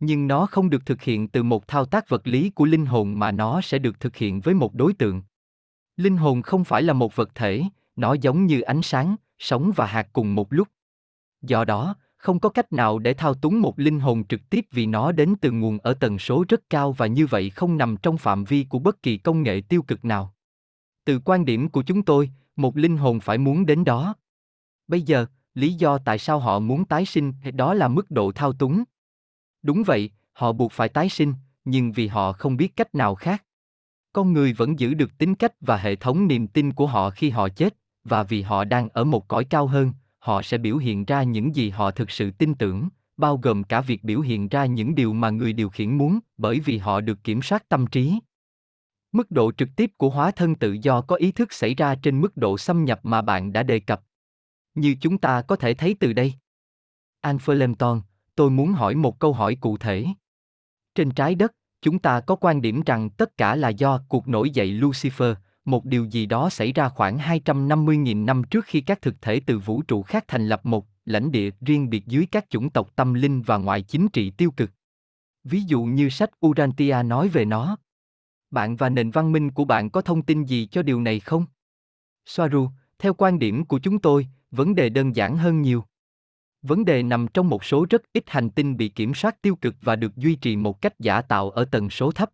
Nhưng 0.00 0.26
nó 0.26 0.46
không 0.46 0.70
được 0.70 0.86
thực 0.86 1.02
hiện 1.02 1.28
từ 1.28 1.42
một 1.42 1.68
thao 1.68 1.84
tác 1.84 2.08
vật 2.08 2.26
lý 2.26 2.50
của 2.50 2.64
linh 2.64 2.86
hồn 2.86 3.18
mà 3.18 3.30
nó 3.30 3.60
sẽ 3.60 3.78
được 3.78 4.00
thực 4.00 4.16
hiện 4.16 4.40
với 4.40 4.54
một 4.54 4.74
đối 4.74 4.92
tượng. 4.92 5.22
Linh 5.96 6.16
hồn 6.16 6.42
không 6.42 6.64
phải 6.64 6.82
là 6.82 6.92
một 6.92 7.16
vật 7.16 7.34
thể, 7.34 7.62
nó 7.96 8.12
giống 8.12 8.46
như 8.46 8.60
ánh 8.60 8.82
sáng, 8.82 9.16
sống 9.38 9.72
và 9.76 9.86
hạt 9.86 10.08
cùng 10.12 10.34
một 10.34 10.52
lúc. 10.52 10.68
Do 11.42 11.64
đó, 11.64 11.96
không 12.16 12.40
có 12.40 12.48
cách 12.48 12.72
nào 12.72 12.98
để 12.98 13.14
thao 13.14 13.34
túng 13.34 13.60
một 13.60 13.78
linh 13.78 14.00
hồn 14.00 14.24
trực 14.24 14.40
tiếp 14.50 14.66
vì 14.70 14.86
nó 14.86 15.12
đến 15.12 15.34
từ 15.40 15.50
nguồn 15.50 15.78
ở 15.78 15.94
tần 15.94 16.18
số 16.18 16.44
rất 16.48 16.70
cao 16.70 16.92
và 16.92 17.06
như 17.06 17.26
vậy 17.26 17.50
không 17.50 17.78
nằm 17.78 17.96
trong 17.96 18.18
phạm 18.18 18.44
vi 18.44 18.66
của 18.68 18.78
bất 18.78 19.02
kỳ 19.02 19.16
công 19.16 19.42
nghệ 19.42 19.60
tiêu 19.68 19.82
cực 19.82 20.04
nào. 20.04 20.34
Từ 21.04 21.20
quan 21.24 21.44
điểm 21.44 21.68
của 21.68 21.82
chúng 21.82 22.02
tôi, 22.02 22.30
một 22.56 22.76
linh 22.76 22.96
hồn 22.96 23.20
phải 23.20 23.38
muốn 23.38 23.66
đến 23.66 23.84
đó. 23.84 24.14
Bây 24.88 25.02
giờ, 25.02 25.26
lý 25.54 25.72
do 25.72 25.98
tại 25.98 26.18
sao 26.18 26.38
họ 26.38 26.58
muốn 26.58 26.84
tái 26.84 27.06
sinh 27.06 27.32
đó 27.54 27.74
là 27.74 27.88
mức 27.88 28.10
độ 28.10 28.32
thao 28.32 28.52
túng. 28.52 28.84
Đúng 29.62 29.82
vậy, 29.82 30.10
họ 30.32 30.52
buộc 30.52 30.72
phải 30.72 30.88
tái 30.88 31.08
sinh, 31.08 31.34
nhưng 31.64 31.92
vì 31.92 32.06
họ 32.06 32.32
không 32.32 32.56
biết 32.56 32.76
cách 32.76 32.94
nào 32.94 33.14
khác. 33.14 33.44
Con 34.12 34.32
người 34.32 34.52
vẫn 34.52 34.78
giữ 34.78 34.94
được 34.94 35.18
tính 35.18 35.34
cách 35.34 35.52
và 35.60 35.76
hệ 35.76 35.96
thống 35.96 36.28
niềm 36.28 36.46
tin 36.46 36.72
của 36.72 36.86
họ 36.86 37.10
khi 37.10 37.30
họ 37.30 37.48
chết, 37.48 37.76
và 38.04 38.22
vì 38.22 38.42
họ 38.42 38.64
đang 38.64 38.88
ở 38.88 39.04
một 39.04 39.28
cõi 39.28 39.44
cao 39.44 39.66
hơn, 39.66 39.92
họ 40.18 40.42
sẽ 40.42 40.58
biểu 40.58 40.76
hiện 40.76 41.04
ra 41.04 41.22
những 41.22 41.56
gì 41.56 41.70
họ 41.70 41.90
thực 41.90 42.10
sự 42.10 42.30
tin 42.30 42.54
tưởng, 42.54 42.88
bao 43.16 43.36
gồm 43.36 43.64
cả 43.64 43.80
việc 43.80 44.04
biểu 44.04 44.20
hiện 44.20 44.48
ra 44.48 44.66
những 44.66 44.94
điều 44.94 45.12
mà 45.12 45.30
người 45.30 45.52
điều 45.52 45.70
khiển 45.70 45.98
muốn, 45.98 46.18
bởi 46.36 46.60
vì 46.60 46.78
họ 46.78 47.00
được 47.00 47.24
kiểm 47.24 47.42
soát 47.42 47.68
tâm 47.68 47.86
trí. 47.86 48.18
Mức 49.12 49.30
độ 49.30 49.52
trực 49.52 49.68
tiếp 49.76 49.90
của 49.96 50.10
hóa 50.10 50.30
thân 50.30 50.54
tự 50.54 50.76
do 50.82 51.00
có 51.00 51.16
ý 51.16 51.32
thức 51.32 51.52
xảy 51.52 51.74
ra 51.74 51.94
trên 51.94 52.20
mức 52.20 52.36
độ 52.36 52.58
xâm 52.58 52.84
nhập 52.84 53.00
mà 53.02 53.22
bạn 53.22 53.52
đã 53.52 53.62
đề 53.62 53.80
cập. 53.80 54.02
Như 54.74 54.96
chúng 55.00 55.18
ta 55.18 55.42
có 55.42 55.56
thể 55.56 55.74
thấy 55.74 55.96
từ 56.00 56.12
đây. 56.12 56.34
Anferlemton, 57.22 58.00
tôi 58.36 58.50
muốn 58.50 58.72
hỏi 58.72 58.94
một 58.94 59.18
câu 59.18 59.32
hỏi 59.32 59.56
cụ 59.60 59.76
thể. 59.76 60.06
Trên 60.94 61.10
trái 61.10 61.34
đất, 61.34 61.52
chúng 61.82 61.98
ta 61.98 62.20
có 62.20 62.36
quan 62.36 62.62
điểm 62.62 62.82
rằng 62.86 63.10
tất 63.10 63.36
cả 63.36 63.56
là 63.56 63.68
do 63.68 64.00
cuộc 64.08 64.28
nổi 64.28 64.50
dậy 64.50 64.72
Lucifer, 64.72 65.34
một 65.64 65.84
điều 65.84 66.04
gì 66.04 66.26
đó 66.26 66.50
xảy 66.50 66.72
ra 66.72 66.88
khoảng 66.88 67.18
250.000 67.18 68.24
năm 68.24 68.42
trước 68.50 68.64
khi 68.64 68.80
các 68.80 69.02
thực 69.02 69.22
thể 69.22 69.40
từ 69.46 69.58
vũ 69.58 69.82
trụ 69.82 70.02
khác 70.02 70.24
thành 70.28 70.48
lập 70.48 70.66
một 70.66 70.86
lãnh 71.04 71.32
địa 71.32 71.50
riêng 71.60 71.90
biệt 71.90 72.06
dưới 72.06 72.26
các 72.26 72.50
chủng 72.50 72.70
tộc 72.70 72.96
tâm 72.96 73.14
linh 73.14 73.42
và 73.42 73.56
ngoại 73.56 73.82
chính 73.82 74.08
trị 74.08 74.30
tiêu 74.30 74.50
cực. 74.50 74.70
Ví 75.44 75.60
dụ 75.60 75.84
như 75.84 76.08
sách 76.08 76.30
Urantia 76.46 77.02
nói 77.04 77.28
về 77.28 77.44
nó. 77.44 77.76
Bạn 78.50 78.76
và 78.76 78.88
nền 78.88 79.10
văn 79.10 79.32
minh 79.32 79.50
của 79.50 79.64
bạn 79.64 79.90
có 79.90 80.00
thông 80.00 80.22
tin 80.22 80.44
gì 80.44 80.66
cho 80.66 80.82
điều 80.82 81.00
này 81.00 81.20
không? 81.20 81.46
Soaru, 82.26 82.68
theo 82.98 83.14
quan 83.14 83.38
điểm 83.38 83.64
của 83.64 83.78
chúng 83.78 83.98
tôi, 83.98 84.26
vấn 84.50 84.74
đề 84.74 84.88
đơn 84.88 85.16
giản 85.16 85.36
hơn 85.36 85.62
nhiều. 85.62 85.84
Vấn 86.62 86.84
đề 86.84 87.02
nằm 87.02 87.26
trong 87.34 87.48
một 87.48 87.64
số 87.64 87.86
rất 87.90 88.02
ít 88.12 88.24
hành 88.26 88.50
tinh 88.50 88.76
bị 88.76 88.88
kiểm 88.88 89.14
soát 89.14 89.42
tiêu 89.42 89.56
cực 89.56 89.74
và 89.80 89.96
được 89.96 90.16
duy 90.16 90.34
trì 90.34 90.56
một 90.56 90.80
cách 90.80 90.98
giả 90.98 91.22
tạo 91.22 91.50
ở 91.50 91.64
tần 91.64 91.90
số 91.90 92.12
thấp. 92.12 92.30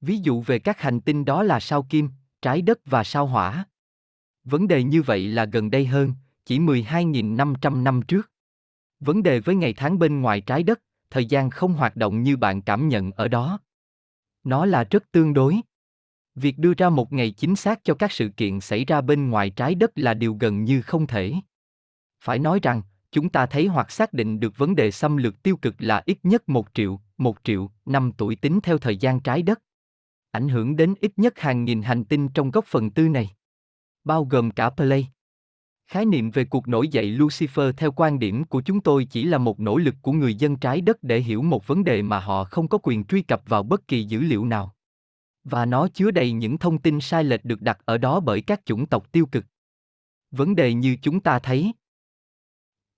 Ví 0.00 0.18
dụ 0.18 0.42
về 0.42 0.58
các 0.58 0.80
hành 0.80 1.00
tinh 1.00 1.24
đó 1.24 1.42
là 1.42 1.60
sao 1.60 1.82
Kim, 1.82 2.10
trái 2.46 2.62
đất 2.62 2.78
và 2.84 3.04
sao 3.04 3.26
hỏa. 3.26 3.64
Vấn 4.44 4.68
đề 4.68 4.82
như 4.82 5.02
vậy 5.02 5.28
là 5.28 5.44
gần 5.44 5.70
đây 5.70 5.86
hơn, 5.86 6.12
chỉ 6.44 6.58
12.500 6.58 7.82
năm 7.82 8.02
trước. 8.02 8.30
Vấn 9.00 9.22
đề 9.22 9.40
với 9.40 9.54
ngày 9.54 9.74
tháng 9.76 9.98
bên 9.98 10.20
ngoài 10.20 10.40
trái 10.40 10.62
đất, 10.62 10.80
thời 11.10 11.26
gian 11.26 11.50
không 11.50 11.72
hoạt 11.72 11.96
động 11.96 12.22
như 12.22 12.36
bạn 12.36 12.62
cảm 12.62 12.88
nhận 12.88 13.12
ở 13.12 13.28
đó. 13.28 13.60
Nó 14.44 14.66
là 14.66 14.84
rất 14.84 15.12
tương 15.12 15.34
đối. 15.34 15.60
Việc 16.34 16.58
đưa 16.58 16.74
ra 16.74 16.88
một 16.88 17.12
ngày 17.12 17.30
chính 17.30 17.56
xác 17.56 17.84
cho 17.84 17.94
các 17.94 18.12
sự 18.12 18.28
kiện 18.28 18.60
xảy 18.60 18.84
ra 18.84 19.00
bên 19.00 19.30
ngoài 19.30 19.50
trái 19.50 19.74
đất 19.74 19.90
là 19.94 20.14
điều 20.14 20.36
gần 20.40 20.64
như 20.64 20.82
không 20.82 21.06
thể. 21.06 21.34
Phải 22.20 22.38
nói 22.38 22.58
rằng, 22.62 22.82
chúng 23.10 23.28
ta 23.28 23.46
thấy 23.46 23.66
hoặc 23.66 23.90
xác 23.90 24.12
định 24.12 24.40
được 24.40 24.58
vấn 24.58 24.76
đề 24.76 24.90
xâm 24.90 25.16
lược 25.16 25.42
tiêu 25.42 25.56
cực 25.56 25.74
là 25.78 26.02
ít 26.06 26.18
nhất 26.22 26.48
một 26.48 26.68
triệu, 26.74 27.00
một 27.18 27.36
triệu, 27.44 27.70
năm 27.84 28.12
tuổi 28.16 28.36
tính 28.36 28.60
theo 28.62 28.78
thời 28.78 28.96
gian 28.96 29.20
trái 29.20 29.42
đất 29.42 29.62
ảnh 30.36 30.48
hưởng 30.48 30.76
đến 30.76 30.94
ít 31.00 31.12
nhất 31.16 31.38
hàng 31.38 31.64
nghìn 31.64 31.82
hành 31.82 32.04
tinh 32.04 32.28
trong 32.28 32.50
góc 32.50 32.64
phần 32.68 32.90
tư 32.90 33.08
này. 33.08 33.30
Bao 34.04 34.24
gồm 34.24 34.50
cả 34.50 34.70
Play. 34.70 35.08
Khái 35.86 36.04
niệm 36.04 36.30
về 36.30 36.44
cuộc 36.44 36.68
nổi 36.68 36.88
dậy 36.88 37.10
Lucifer 37.18 37.72
theo 37.72 37.92
quan 37.92 38.18
điểm 38.18 38.44
của 38.44 38.60
chúng 38.60 38.80
tôi 38.80 39.04
chỉ 39.04 39.24
là 39.24 39.38
một 39.38 39.60
nỗ 39.60 39.76
lực 39.76 39.94
của 40.02 40.12
người 40.12 40.34
dân 40.34 40.56
trái 40.56 40.80
đất 40.80 41.02
để 41.02 41.20
hiểu 41.20 41.42
một 41.42 41.66
vấn 41.66 41.84
đề 41.84 42.02
mà 42.02 42.20
họ 42.20 42.44
không 42.44 42.68
có 42.68 42.78
quyền 42.82 43.04
truy 43.04 43.22
cập 43.22 43.42
vào 43.46 43.62
bất 43.62 43.88
kỳ 43.88 44.04
dữ 44.04 44.20
liệu 44.20 44.44
nào. 44.44 44.74
Và 45.44 45.66
nó 45.66 45.88
chứa 45.88 46.10
đầy 46.10 46.32
những 46.32 46.58
thông 46.58 46.78
tin 46.78 47.00
sai 47.00 47.24
lệch 47.24 47.44
được 47.44 47.62
đặt 47.62 47.78
ở 47.84 47.98
đó 47.98 48.20
bởi 48.20 48.40
các 48.40 48.60
chủng 48.64 48.86
tộc 48.86 49.12
tiêu 49.12 49.26
cực. 49.26 49.44
Vấn 50.30 50.54
đề 50.54 50.74
như 50.74 50.96
chúng 51.02 51.20
ta 51.20 51.38
thấy. 51.38 51.72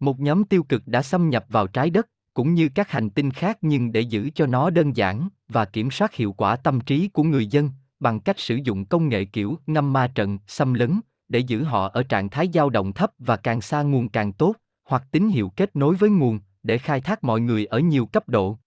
Một 0.00 0.20
nhóm 0.20 0.44
tiêu 0.44 0.62
cực 0.62 0.82
đã 0.86 1.02
xâm 1.02 1.30
nhập 1.30 1.44
vào 1.48 1.66
trái 1.66 1.90
đất, 1.90 2.08
cũng 2.38 2.54
như 2.54 2.68
các 2.68 2.90
hành 2.90 3.10
tinh 3.10 3.30
khác 3.30 3.58
nhưng 3.60 3.92
để 3.92 4.00
giữ 4.00 4.30
cho 4.34 4.46
nó 4.46 4.70
đơn 4.70 4.96
giản 4.96 5.28
và 5.48 5.64
kiểm 5.64 5.90
soát 5.90 6.14
hiệu 6.14 6.32
quả 6.32 6.56
tâm 6.56 6.80
trí 6.80 7.08
của 7.08 7.22
người 7.22 7.46
dân 7.46 7.70
bằng 8.00 8.20
cách 8.20 8.38
sử 8.38 8.56
dụng 8.64 8.84
công 8.84 9.08
nghệ 9.08 9.24
kiểu 9.24 9.58
ngâm 9.66 9.92
ma 9.92 10.12
trận, 10.14 10.38
xâm 10.46 10.74
lấn 10.74 11.00
để 11.28 11.38
giữ 11.38 11.62
họ 11.62 11.88
ở 11.88 12.02
trạng 12.02 12.28
thái 12.28 12.48
dao 12.54 12.70
động 12.70 12.92
thấp 12.92 13.12
và 13.18 13.36
càng 13.36 13.60
xa 13.60 13.82
nguồn 13.82 14.08
càng 14.08 14.32
tốt, 14.32 14.54
hoặc 14.84 15.04
tín 15.10 15.28
hiệu 15.28 15.52
kết 15.56 15.76
nối 15.76 15.94
với 15.94 16.10
nguồn 16.10 16.40
để 16.62 16.78
khai 16.78 17.00
thác 17.00 17.24
mọi 17.24 17.40
người 17.40 17.66
ở 17.66 17.78
nhiều 17.78 18.06
cấp 18.06 18.28
độ. 18.28 18.58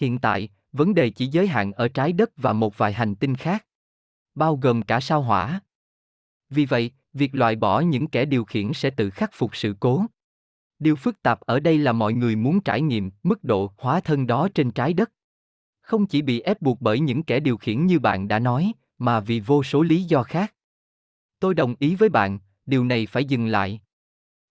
Hiện 0.00 0.18
tại, 0.18 0.48
vấn 0.72 0.94
đề 0.94 1.10
chỉ 1.10 1.26
giới 1.26 1.46
hạn 1.46 1.72
ở 1.72 1.88
trái 1.88 2.12
đất 2.12 2.30
và 2.36 2.52
một 2.52 2.78
vài 2.78 2.92
hành 2.92 3.14
tinh 3.14 3.34
khác, 3.34 3.66
bao 4.34 4.56
gồm 4.56 4.82
cả 4.82 5.00
sao 5.00 5.22
hỏa. 5.22 5.60
Vì 6.50 6.66
vậy, 6.66 6.90
việc 7.12 7.34
loại 7.34 7.56
bỏ 7.56 7.80
những 7.80 8.06
kẻ 8.06 8.24
điều 8.24 8.44
khiển 8.44 8.72
sẽ 8.72 8.90
tự 8.90 9.10
khắc 9.10 9.30
phục 9.32 9.56
sự 9.56 9.76
cố. 9.80 10.04
Điều 10.80 10.96
phức 10.96 11.22
tạp 11.22 11.40
ở 11.40 11.60
đây 11.60 11.78
là 11.78 11.92
mọi 11.92 12.12
người 12.12 12.36
muốn 12.36 12.60
trải 12.60 12.80
nghiệm 12.80 13.10
mức 13.22 13.44
độ 13.44 13.72
hóa 13.78 14.00
thân 14.00 14.26
đó 14.26 14.48
trên 14.54 14.70
trái 14.70 14.94
đất. 14.94 15.12
Không 15.80 16.06
chỉ 16.06 16.22
bị 16.22 16.40
ép 16.40 16.62
buộc 16.62 16.80
bởi 16.80 17.00
những 17.00 17.22
kẻ 17.22 17.40
điều 17.40 17.56
khiển 17.56 17.86
như 17.86 17.98
bạn 17.98 18.28
đã 18.28 18.38
nói, 18.38 18.72
mà 18.98 19.20
vì 19.20 19.40
vô 19.40 19.62
số 19.62 19.82
lý 19.82 20.02
do 20.02 20.22
khác. 20.22 20.54
Tôi 21.40 21.54
đồng 21.54 21.74
ý 21.78 21.94
với 21.94 22.08
bạn, 22.08 22.38
điều 22.66 22.84
này 22.84 23.06
phải 23.06 23.24
dừng 23.24 23.46
lại. 23.46 23.80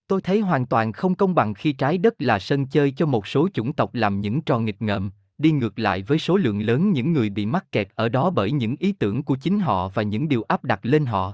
Tôi 0.08 0.22
thấy 0.22 0.40
hoàn 0.40 0.66
toàn 0.66 0.92
không 0.92 1.16
công 1.16 1.36
bằng 1.36 1.54
khi 1.54 1.74
trái 1.74 1.98
đất 1.98 2.14
là 2.20 2.40
sân 2.40 2.68
chơi 2.68 2.92
cho 2.92 3.06
một 3.06 3.28
số 3.28 3.50
chủng 3.54 3.74
tộc 3.74 3.94
làm 3.94 4.22
những 4.22 4.42
trò 4.42 4.60
nghịch 4.60 4.82
ngợm, 4.82 5.12
đi 5.38 5.52
ngược 5.52 5.80
lại 5.80 6.04
với 6.04 6.20
số 6.20 6.38
lượng 6.38 6.62
lớn 6.62 6.92
những 6.92 7.14
người 7.14 7.30
bị 7.30 7.46
mắc 7.46 7.72
kẹt 7.72 7.90
ở 7.96 8.10
đó 8.10 8.30
bởi 8.30 8.52
những 8.52 8.76
ý 8.80 8.92
tưởng 8.92 9.24
của 9.24 9.36
chính 9.36 9.60
họ 9.60 9.90
và 9.90 10.04
những 10.04 10.30
điều 10.30 10.44
áp 10.44 10.64
đặt 10.64 10.80
lên 10.84 11.06
họ. 11.06 11.34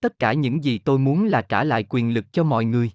Tất 0.00 0.18
cả 0.18 0.32
những 0.32 0.64
gì 0.64 0.78
tôi 0.78 0.98
muốn 0.98 1.26
là 1.26 1.42
trả 1.42 1.64
lại 1.64 1.86
quyền 1.88 2.14
lực 2.14 2.32
cho 2.32 2.44
mọi 2.44 2.64
người. 2.64 2.90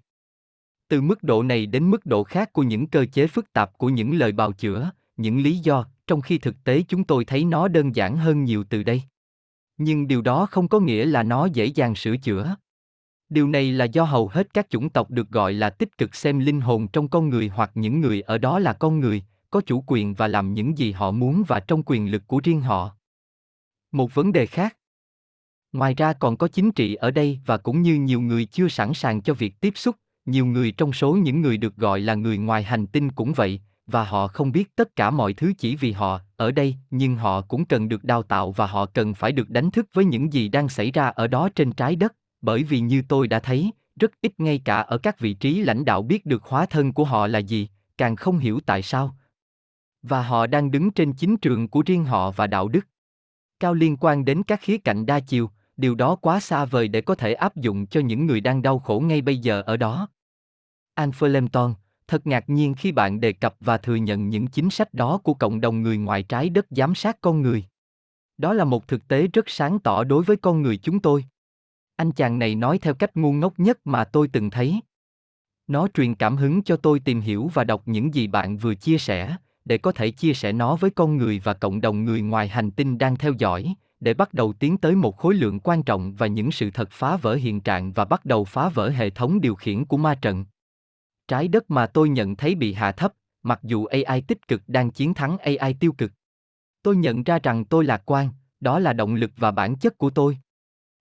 Từ 0.88 1.02
mức 1.02 1.24
độ 1.24 1.44
này 1.44 1.66
đến 1.66 1.92
mức 1.92 2.06
độ 2.06 2.24
khác 2.24 2.54
của 2.54 2.64
những 2.64 2.88
cơ 2.88 3.06
chế 3.06 3.28
phức 3.28 3.54
tạp 3.54 3.78
của 3.78 3.90
những 3.90 4.18
lời 4.18 4.32
bào 4.32 4.52
chữa, 4.52 4.92
những 5.18 5.40
lý 5.40 5.58
do, 5.58 5.86
trong 6.08 6.22
khi 6.22 6.38
thực 6.38 6.64
tế 6.64 6.82
chúng 6.88 7.04
tôi 7.04 7.26
thấy 7.26 7.46
nó 7.46 7.68
đơn 7.68 7.96
giản 7.96 8.18
hơn 8.18 8.44
nhiều 8.44 8.64
từ 8.70 8.84
đây. 8.84 9.02
Nhưng 9.78 10.08
điều 10.08 10.22
đó 10.22 10.46
không 10.46 10.68
có 10.68 10.80
nghĩa 10.80 11.06
là 11.06 11.24
nó 11.24 11.46
dễ 11.46 11.66
dàng 11.66 11.96
sửa 11.96 12.18
chữa. 12.18 12.56
Điều 13.30 13.48
này 13.48 13.72
là 13.72 13.86
do 13.86 14.04
hầu 14.04 14.28
hết 14.28 14.54
các 14.54 14.70
chủng 14.70 14.90
tộc 14.90 15.12
được 15.12 15.30
gọi 15.30 15.54
là 15.54 15.70
tích 15.70 15.98
cực 15.98 16.16
xem 16.16 16.40
linh 16.40 16.62
hồn 16.62 16.88
trong 16.88 17.08
con 17.08 17.30
người 17.30 17.48
hoặc 17.48 17.72
những 17.76 18.02
người 18.02 18.22
ở 18.22 18.38
đó 18.38 18.60
là 18.60 18.74
con 18.74 19.00
người, 19.00 19.24
có 19.50 19.62
chủ 19.66 19.84
quyền 19.88 20.14
và 20.14 20.28
làm 20.28 20.54
những 20.54 20.78
gì 20.78 20.92
họ 20.92 21.12
muốn 21.12 21.44
và 21.48 21.60
trong 21.60 21.84
quyền 21.86 22.12
lực 22.12 22.28
của 22.28 22.42
riêng 22.44 22.62
họ. 22.62 22.96
Một 23.92 24.14
vấn 24.14 24.32
đề 24.32 24.46
khác. 24.46 24.78
Ngoài 25.72 25.94
ra 25.94 26.14
còn 26.14 26.38
có 26.38 26.48
chính 26.48 26.72
trị 26.72 26.96
ở 26.96 27.12
đây 27.12 27.40
và 27.46 27.58
cũng 27.58 27.82
như 27.82 27.96
nhiều 27.96 28.22
người 28.22 28.46
chưa 28.46 28.68
sẵn 28.68 28.94
sàng 28.94 29.22
cho 29.22 29.34
việc 29.34 29.54
tiếp 29.60 29.74
xúc, 29.76 29.96
nhiều 30.28 30.46
người 30.46 30.72
trong 30.72 30.94
số 30.94 31.14
những 31.14 31.42
người 31.42 31.58
được 31.58 31.76
gọi 31.76 32.00
là 32.00 32.16
người 32.16 32.38
ngoài 32.38 32.64
hành 32.64 32.88
tinh 32.88 33.12
cũng 33.12 33.34
vậy, 33.34 33.62
và 33.88 34.04
họ 34.04 34.28
không 34.28 34.52
biết 34.52 34.76
tất 34.76 34.96
cả 34.96 35.10
mọi 35.10 35.34
thứ 35.34 35.54
chỉ 35.58 35.76
vì 35.76 35.92
họ 35.92 36.22
ở 36.36 36.52
đây, 36.52 36.76
nhưng 36.92 37.16
họ 37.16 37.42
cũng 37.42 37.66
cần 37.66 37.90
được 37.90 38.04
đào 38.04 38.24
tạo 38.24 38.52
và 38.52 38.68
họ 38.68 38.86
cần 38.86 39.14
phải 39.14 39.32
được 39.32 39.50
đánh 39.50 39.72
thức 39.72 39.88
với 39.94 40.06
những 40.06 40.34
gì 40.34 40.50
đang 40.50 40.70
xảy 40.70 40.92
ra 40.92 41.08
ở 41.08 41.28
đó 41.28 41.50
trên 41.56 41.72
trái 41.72 41.96
đất, 41.96 42.16
bởi 42.42 42.64
vì 42.64 42.80
như 42.80 43.02
tôi 43.08 43.28
đã 43.28 43.40
thấy, 43.40 43.72
rất 44.00 44.12
ít 44.22 44.40
ngay 44.40 44.62
cả 44.66 44.78
ở 44.78 44.98
các 44.98 45.20
vị 45.20 45.34
trí 45.34 45.62
lãnh 45.62 45.86
đạo 45.86 46.02
biết 46.02 46.26
được 46.26 46.44
hóa 46.44 46.66
thân 46.66 46.94
của 46.94 47.04
họ 47.04 47.28
là 47.28 47.40
gì, 47.40 47.68
càng 47.98 48.16
không 48.16 48.38
hiểu 48.38 48.60
tại 48.66 48.82
sao, 48.82 49.16
và 50.02 50.22
họ 50.22 50.48
đang 50.48 50.72
đứng 50.72 50.92
trên 50.92 51.14
chính 51.14 51.38
trường 51.38 51.68
của 51.68 51.84
riêng 51.86 52.06
họ 52.06 52.32
và 52.32 52.48
đạo 52.48 52.68
đức. 52.68 52.88
Cao 53.60 53.74
liên 53.74 53.98
quan 53.98 54.26
đến 54.26 54.44
các 54.44 54.62
khía 54.62 54.78
cạnh 54.78 55.06
đa 55.06 55.20
chiều, 55.20 55.50
điều 55.78 55.96
đó 55.96 56.16
quá 56.16 56.40
xa 56.40 56.66
vời 56.66 56.88
để 56.88 57.02
có 57.02 57.16
thể 57.16 57.34
áp 57.34 57.56
dụng 57.56 57.88
cho 57.88 58.00
những 58.00 58.26
người 58.26 58.42
đang 58.42 58.62
đau 58.62 58.80
khổ 58.80 59.00
ngay 59.00 59.22
bây 59.22 59.38
giờ 59.38 59.62
ở 59.62 59.78
đó. 59.78 60.08
Anfelemton, 60.98 61.74
thật 62.08 62.28
ngạc 62.28 62.50
nhiên 62.50 62.74
khi 62.74 62.92
bạn 62.92 63.20
đề 63.20 63.34
cập 63.34 63.56
và 63.60 63.78
thừa 63.78 63.96
nhận 63.96 64.30
những 64.30 64.48
chính 64.48 64.70
sách 64.70 64.94
đó 64.94 65.18
của 65.18 65.34
cộng 65.34 65.62
đồng 65.62 65.82
người 65.82 65.98
ngoài 65.98 66.24
trái 66.24 66.50
đất 66.50 66.66
giám 66.70 66.96
sát 66.96 67.18
con 67.22 67.42
người. 67.42 67.64
Đó 68.38 68.54
là 68.54 68.64
một 68.64 68.88
thực 68.88 69.08
tế 69.08 69.28
rất 69.28 69.50
sáng 69.50 69.80
tỏ 69.80 70.04
đối 70.04 70.24
với 70.24 70.38
con 70.38 70.62
người 70.62 70.78
chúng 70.78 71.00
tôi. 71.00 71.26
Anh 71.96 72.12
chàng 72.12 72.40
này 72.40 72.56
nói 72.56 72.78
theo 72.78 72.94
cách 72.94 73.18
ngu 73.18 73.34
ngốc 73.34 73.60
nhất 73.60 73.88
mà 73.88 74.04
tôi 74.04 74.28
từng 74.28 74.50
thấy. 74.50 74.82
Nó 75.68 75.88
truyền 75.88 76.16
cảm 76.16 76.38
hứng 76.38 76.64
cho 76.64 76.78
tôi 76.78 77.00
tìm 77.00 77.22
hiểu 77.22 77.52
và 77.54 77.64
đọc 77.64 77.82
những 77.86 78.14
gì 78.14 78.28
bạn 78.28 78.58
vừa 78.58 78.76
chia 78.76 78.98
sẻ, 78.98 79.36
để 79.66 79.78
có 79.78 79.92
thể 79.92 80.12
chia 80.12 80.34
sẻ 80.34 80.52
nó 80.52 80.76
với 80.76 80.90
con 80.90 81.18
người 81.18 81.42
và 81.44 81.54
cộng 81.54 81.82
đồng 81.82 82.06
người 82.06 82.22
ngoài 82.22 82.48
hành 82.48 82.72
tinh 82.72 82.98
đang 82.98 83.18
theo 83.18 83.34
dõi, 83.38 83.74
để 84.00 84.14
bắt 84.14 84.34
đầu 84.34 84.54
tiến 84.54 84.78
tới 84.78 84.96
một 84.96 85.18
khối 85.18 85.34
lượng 85.34 85.60
quan 85.60 85.84
trọng 85.84 86.14
và 86.14 86.28
những 86.28 86.52
sự 86.52 86.72
thật 86.72 86.90
phá 86.92 87.18
vỡ 87.18 87.36
hiện 87.36 87.62
trạng 87.62 87.94
và 87.94 88.06
bắt 88.06 88.26
đầu 88.26 88.46
phá 88.46 88.70
vỡ 88.70 88.90
hệ 88.90 89.10
thống 89.10 89.42
điều 89.42 89.56
khiển 89.56 89.86
của 89.86 89.98
ma 89.98 90.16
trận. 90.16 90.46
Trái 91.28 91.48
đất 91.48 91.72
mà 91.72 91.88
tôi 91.88 92.10
nhận 92.10 92.36
thấy 92.36 92.56
bị 92.56 92.74
hạ 92.74 92.92
thấp, 92.92 93.14
mặc 93.44 93.60
dù 93.64 93.86
AI 93.86 94.22
tích 94.22 94.48
cực 94.48 94.62
đang 94.68 94.92
chiến 94.92 95.14
thắng 95.14 95.38
AI 95.38 95.74
tiêu 95.74 95.92
cực. 95.92 96.12
Tôi 96.84 96.96
nhận 96.96 97.24
ra 97.24 97.40
rằng 97.44 97.66
tôi 97.66 97.86
lạc 97.86 98.02
quan, 98.06 98.30
đó 98.60 98.80
là 98.80 98.94
động 98.94 99.16
lực 99.16 99.32
và 99.38 99.52
bản 99.52 99.76
chất 99.76 99.98
của 99.98 100.10
tôi. 100.10 100.38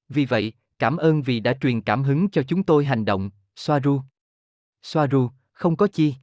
Vì 0.09 0.25
vậy, 0.25 0.52
cảm 0.78 0.97
ơn 0.97 1.23
vì 1.23 1.40
đã 1.40 1.54
truyền 1.61 1.80
cảm 1.80 2.02
hứng 2.02 2.30
cho 2.30 2.42
chúng 2.42 2.62
tôi 2.62 2.85
hành 2.85 3.04
động, 3.04 3.30
Soaru. 3.56 4.00
Soaru, 4.83 5.30
không 5.52 5.76
có 5.76 5.87
chi. 5.87 6.14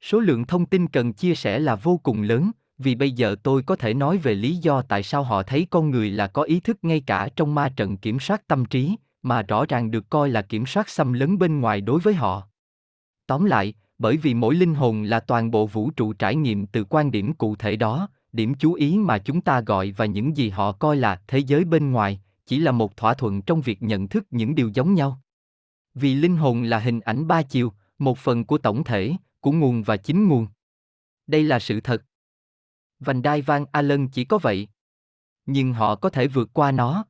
Số 0.00 0.20
lượng 0.20 0.46
thông 0.46 0.66
tin 0.66 0.86
cần 0.88 1.12
chia 1.12 1.34
sẻ 1.34 1.58
là 1.58 1.74
vô 1.74 2.00
cùng 2.02 2.22
lớn, 2.22 2.50
vì 2.78 2.94
bây 2.94 3.10
giờ 3.12 3.36
tôi 3.42 3.62
có 3.62 3.76
thể 3.76 3.94
nói 3.94 4.18
về 4.18 4.34
lý 4.34 4.56
do 4.56 4.82
tại 4.82 5.02
sao 5.02 5.22
họ 5.22 5.42
thấy 5.42 5.66
con 5.70 5.90
người 5.90 6.10
là 6.10 6.26
có 6.26 6.42
ý 6.42 6.60
thức 6.60 6.78
ngay 6.82 7.00
cả 7.00 7.28
trong 7.36 7.54
ma 7.54 7.68
trận 7.76 7.96
kiểm 7.96 8.20
soát 8.20 8.46
tâm 8.46 8.64
trí, 8.64 8.96
mà 9.22 9.42
rõ 9.42 9.64
ràng 9.68 9.90
được 9.90 10.10
coi 10.10 10.30
là 10.30 10.42
kiểm 10.42 10.66
soát 10.66 10.88
xâm 10.88 11.12
lấn 11.12 11.38
bên 11.38 11.60
ngoài 11.60 11.80
đối 11.80 12.00
với 12.00 12.14
họ. 12.14 12.48
Tóm 13.26 13.44
lại, 13.44 13.74
bởi 13.98 14.16
vì 14.16 14.34
mỗi 14.34 14.54
linh 14.54 14.74
hồn 14.74 15.02
là 15.02 15.20
toàn 15.20 15.50
bộ 15.50 15.66
vũ 15.66 15.90
trụ 15.90 16.12
trải 16.12 16.36
nghiệm 16.36 16.66
từ 16.66 16.84
quan 16.84 17.10
điểm 17.10 17.32
cụ 17.32 17.56
thể 17.56 17.76
đó, 17.76 18.08
điểm 18.32 18.54
chú 18.54 18.72
ý 18.72 18.98
mà 18.98 19.18
chúng 19.18 19.40
ta 19.40 19.60
gọi 19.60 19.90
và 19.90 20.06
những 20.06 20.36
gì 20.36 20.48
họ 20.48 20.72
coi 20.72 20.96
là 20.96 21.22
thế 21.28 21.38
giới 21.38 21.64
bên 21.64 21.90
ngoài, 21.90 22.20
chỉ 22.46 22.58
là 22.58 22.72
một 22.72 22.96
thỏa 22.96 23.14
thuận 23.14 23.42
trong 23.42 23.60
việc 23.60 23.82
nhận 23.82 24.08
thức 24.08 24.26
những 24.30 24.54
điều 24.54 24.68
giống 24.68 24.94
nhau. 24.94 25.20
Vì 25.94 26.14
linh 26.14 26.36
hồn 26.36 26.62
là 26.62 26.78
hình 26.78 27.00
ảnh 27.00 27.26
ba 27.26 27.42
chiều, 27.42 27.72
một 27.98 28.18
phần 28.18 28.44
của 28.44 28.58
tổng 28.58 28.84
thể, 28.84 29.12
của 29.40 29.52
nguồn 29.52 29.82
và 29.82 29.96
chính 29.96 30.28
nguồn. 30.28 30.46
Đây 31.26 31.42
là 31.42 31.58
sự 31.58 31.80
thật. 31.80 32.04
Vành 33.00 33.22
đai 33.22 33.42
Van 33.42 33.64
Allen 33.72 34.08
chỉ 34.08 34.24
có 34.24 34.38
vậy. 34.38 34.68
Nhưng 35.46 35.72
họ 35.72 35.96
có 35.96 36.10
thể 36.10 36.26
vượt 36.26 36.50
qua 36.52 36.72
nó. 36.72 37.04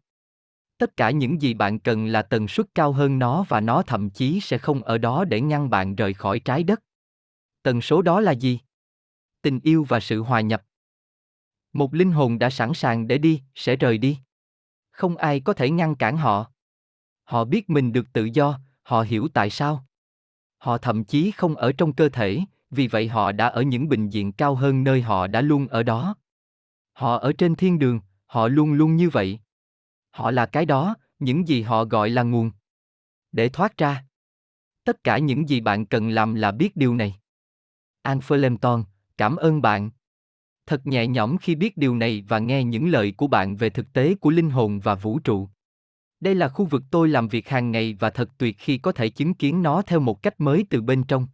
Tất 0.83 0.97
cả 0.97 1.11
những 1.11 1.43
gì 1.43 1.55
bạn 1.55 1.79
cần 1.79 2.07
là 2.07 2.23
tần 2.23 2.49
suất 2.49 2.67
cao 2.75 2.93
hơn 2.93 3.19
nó 3.19 3.45
và 3.49 3.61
nó 3.61 3.83
thậm 3.83 4.11
chí 4.11 4.41
sẽ 4.41 4.59
không 4.59 4.83
ở 4.83 4.99
đó 4.99 5.25
để 5.25 5.41
ngăn 5.41 5.71
bạn 5.71 5.95
rời 5.95 6.15
khỏi 6.15 6.39
trái 6.39 6.63
đất. 6.63 6.83
Tần 7.63 7.81
số 7.81 8.03
đó 8.03 8.21
là 8.21 8.33
gì? 8.33 8.61
Tình 9.43 9.61
yêu 9.63 9.85
và 9.89 10.01
sự 10.01 10.23
hòa 10.23 10.41
nhập. 10.41 10.63
Một 11.73 11.95
linh 11.95 12.13
hồn 12.13 12.39
đã 12.39 12.51
sẵn 12.51 12.75
sàng 12.75 13.09
để 13.09 13.19
đi, 13.19 13.43
sẽ 13.55 13.77
rời 13.77 13.99
đi. 13.99 14.19
Không 14.91 15.17
ai 15.17 15.41
có 15.41 15.53
thể 15.53 15.71
ngăn 15.71 15.95
cản 15.95 16.17
họ. 16.17 16.51
Họ 17.25 17.45
biết 17.45 17.71
mình 17.71 17.93
được 17.93 18.07
tự 18.13 18.25
do, 18.25 18.61
họ 18.83 19.03
hiểu 19.03 19.29
tại 19.35 19.51
sao. 19.51 19.87
Họ 20.59 20.79
thậm 20.79 21.05
chí 21.05 21.31
không 21.31 21.57
ở 21.57 21.73
trong 21.73 21.93
cơ 21.93 22.09
thể, 22.09 22.41
vì 22.71 22.89
vậy 22.89 23.09
họ 23.09 23.33
đã 23.33 23.47
ở 23.47 23.63
những 23.63 23.89
bình 23.89 24.09
diện 24.09 24.33
cao 24.33 24.55
hơn 24.55 24.85
nơi 24.85 25.03
họ 25.03 25.27
đã 25.27 25.41
luôn 25.41 25.69
ở 25.69 25.83
đó. 25.83 26.17
Họ 26.93 27.19
ở 27.19 27.33
trên 27.39 27.55
thiên 27.55 27.79
đường, 27.79 28.01
họ 28.27 28.49
luôn 28.49 28.73
luôn 28.73 28.97
như 28.97 29.11
vậy. 29.11 29.39
Họ 30.13 30.31
là 30.31 30.47
cái 30.47 30.67
đó, 30.67 30.95
những 31.19 31.49
gì 31.49 31.63
họ 31.63 31.85
gọi 31.85 32.11
là 32.11 32.23
nguồn. 32.23 32.51
Để 33.33 33.49
thoát 33.49 33.77
ra. 33.77 34.05
Tất 34.85 35.05
cả 35.05 35.19
những 35.19 35.49
gì 35.49 35.61
bạn 35.61 35.87
cần 35.87 36.09
làm 36.09 36.35
là 36.35 36.51
biết 36.51 36.77
điều 36.77 36.95
này. 36.95 37.15
An 38.03 38.19
Flemton, 38.19 38.85
cảm 39.17 39.37
ơn 39.37 39.63
bạn. 39.63 39.91
Thật 40.67 40.87
nhẹ 40.87 41.07
nhõm 41.07 41.39
khi 41.39 41.55
biết 41.55 41.77
điều 41.77 41.97
này 41.97 42.25
và 42.29 42.39
nghe 42.39 42.65
những 42.65 42.89
lời 42.89 43.15
của 43.17 43.27
bạn 43.27 43.57
về 43.57 43.71
thực 43.71 43.93
tế 43.93 44.15
của 44.15 44.31
linh 44.31 44.51
hồn 44.51 44.81
và 44.81 44.95
vũ 44.95 45.19
trụ. 45.19 45.49
Đây 46.21 46.35
là 46.35 46.49
khu 46.49 46.65
vực 46.65 46.83
tôi 46.91 47.09
làm 47.09 47.29
việc 47.29 47.49
hàng 47.49 47.71
ngày 47.71 47.97
và 48.01 48.11
thật 48.11 48.29
tuyệt 48.39 48.57
khi 48.59 48.79
có 48.79 48.93
thể 48.93 49.09
chứng 49.09 49.35
kiến 49.35 49.63
nó 49.63 49.83
theo 49.83 50.01
một 50.01 50.23
cách 50.23 50.41
mới 50.41 50.67
từ 50.71 50.83
bên 50.83 51.05
trong. 51.05 51.27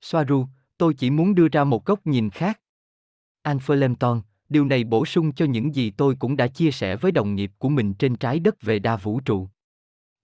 Soaru, 0.00 0.46
tôi 0.78 0.94
chỉ 0.94 1.10
muốn 1.10 1.34
đưa 1.34 1.48
ra 1.48 1.64
một 1.64 1.84
góc 1.84 2.06
nhìn 2.06 2.30
khác. 2.30 2.60
An 3.42 3.58
Flemton, 3.58 4.20
điều 4.48 4.64
này 4.64 4.84
bổ 4.84 5.06
sung 5.06 5.32
cho 5.32 5.44
những 5.44 5.74
gì 5.74 5.90
tôi 5.90 6.16
cũng 6.18 6.36
đã 6.36 6.46
chia 6.46 6.70
sẻ 6.70 6.96
với 6.96 7.12
đồng 7.12 7.34
nghiệp 7.34 7.52
của 7.58 7.68
mình 7.68 7.94
trên 7.94 8.16
trái 8.16 8.38
đất 8.38 8.62
về 8.62 8.78
đa 8.78 8.96
vũ 8.96 9.20
trụ. 9.20 9.48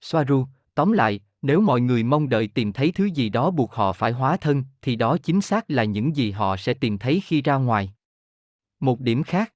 Soaru, 0.00 0.46
tóm 0.74 0.92
lại, 0.92 1.20
nếu 1.42 1.60
mọi 1.60 1.80
người 1.80 2.02
mong 2.02 2.28
đợi 2.28 2.48
tìm 2.48 2.72
thấy 2.72 2.92
thứ 2.92 3.04
gì 3.04 3.28
đó 3.28 3.50
buộc 3.50 3.72
họ 3.72 3.92
phải 3.92 4.12
hóa 4.12 4.36
thân, 4.36 4.64
thì 4.82 4.96
đó 4.96 5.18
chính 5.18 5.40
xác 5.40 5.70
là 5.70 5.84
những 5.84 6.16
gì 6.16 6.30
họ 6.30 6.56
sẽ 6.56 6.74
tìm 6.74 6.98
thấy 6.98 7.22
khi 7.24 7.42
ra 7.42 7.56
ngoài. 7.56 7.94
Một 8.80 9.00
điểm 9.00 9.22
khác. 9.22 9.54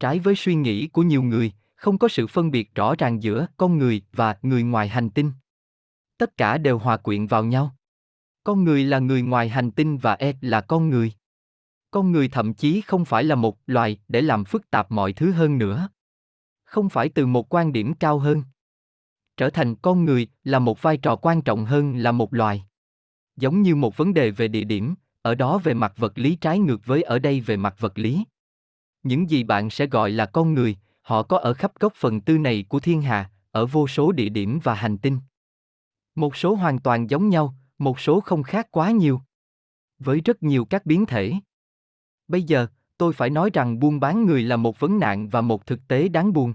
Trái 0.00 0.18
với 0.18 0.34
suy 0.34 0.54
nghĩ 0.54 0.86
của 0.86 1.02
nhiều 1.02 1.22
người, 1.22 1.52
không 1.74 1.98
có 1.98 2.08
sự 2.08 2.26
phân 2.26 2.50
biệt 2.50 2.74
rõ 2.74 2.94
ràng 2.98 3.22
giữa 3.22 3.46
con 3.56 3.78
người 3.78 4.02
và 4.12 4.38
người 4.42 4.62
ngoài 4.62 4.88
hành 4.88 5.10
tinh. 5.10 5.32
Tất 6.18 6.36
cả 6.36 6.58
đều 6.58 6.78
hòa 6.78 6.96
quyện 6.96 7.26
vào 7.26 7.44
nhau. 7.44 7.74
Con 8.44 8.64
người 8.64 8.84
là 8.84 8.98
người 8.98 9.22
ngoài 9.22 9.48
hành 9.48 9.70
tinh 9.70 9.98
và 9.98 10.14
E 10.14 10.32
là 10.40 10.60
con 10.60 10.88
người. 10.88 11.12
Con 11.90 12.12
người 12.12 12.28
thậm 12.28 12.54
chí 12.54 12.80
không 12.80 13.04
phải 13.04 13.24
là 13.24 13.34
một 13.34 13.58
loài 13.66 13.98
để 14.08 14.22
làm 14.22 14.44
phức 14.44 14.70
tạp 14.70 14.90
mọi 14.90 15.12
thứ 15.12 15.32
hơn 15.32 15.58
nữa. 15.58 15.88
Không 16.64 16.88
phải 16.88 17.08
từ 17.08 17.26
một 17.26 17.54
quan 17.54 17.72
điểm 17.72 17.94
cao 17.94 18.18
hơn. 18.18 18.42
Trở 19.36 19.50
thành 19.50 19.74
con 19.74 20.04
người 20.04 20.28
là 20.44 20.58
một 20.58 20.82
vai 20.82 20.96
trò 20.96 21.16
quan 21.16 21.42
trọng 21.42 21.64
hơn 21.64 21.96
là 21.96 22.12
một 22.12 22.34
loài. 22.34 22.64
Giống 23.36 23.62
như 23.62 23.74
một 23.76 23.96
vấn 23.96 24.14
đề 24.14 24.30
về 24.30 24.48
địa 24.48 24.64
điểm, 24.64 24.94
ở 25.22 25.34
đó 25.34 25.58
về 25.58 25.74
mặt 25.74 25.92
vật 25.96 26.18
lý 26.18 26.36
trái 26.36 26.58
ngược 26.58 26.86
với 26.86 27.02
ở 27.02 27.18
đây 27.18 27.40
về 27.40 27.56
mặt 27.56 27.74
vật 27.78 27.98
lý. 27.98 28.24
Những 29.02 29.30
gì 29.30 29.44
bạn 29.44 29.70
sẽ 29.70 29.86
gọi 29.86 30.10
là 30.10 30.26
con 30.26 30.54
người, 30.54 30.76
họ 31.02 31.22
có 31.22 31.38
ở 31.38 31.54
khắp 31.54 31.72
góc 31.80 31.92
phần 31.96 32.20
tư 32.20 32.38
này 32.38 32.64
của 32.68 32.80
thiên 32.80 33.02
hà, 33.02 33.30
ở 33.50 33.66
vô 33.66 33.88
số 33.88 34.12
địa 34.12 34.28
điểm 34.28 34.58
và 34.62 34.74
hành 34.74 34.98
tinh. 34.98 35.18
Một 36.14 36.36
số 36.36 36.54
hoàn 36.54 36.78
toàn 36.78 37.10
giống 37.10 37.28
nhau, 37.28 37.54
một 37.78 38.00
số 38.00 38.20
không 38.20 38.42
khác 38.42 38.68
quá 38.70 38.90
nhiều. 38.90 39.20
Với 39.98 40.20
rất 40.20 40.42
nhiều 40.42 40.64
các 40.64 40.86
biến 40.86 41.06
thể. 41.06 41.32
Bây 42.28 42.42
giờ, 42.42 42.66
tôi 42.98 43.12
phải 43.12 43.30
nói 43.30 43.50
rằng 43.52 43.78
buôn 43.78 44.00
bán 44.00 44.26
người 44.26 44.42
là 44.42 44.56
một 44.56 44.80
vấn 44.80 44.98
nạn 44.98 45.28
và 45.28 45.40
một 45.40 45.66
thực 45.66 45.88
tế 45.88 46.08
đáng 46.08 46.32
buồn. 46.32 46.54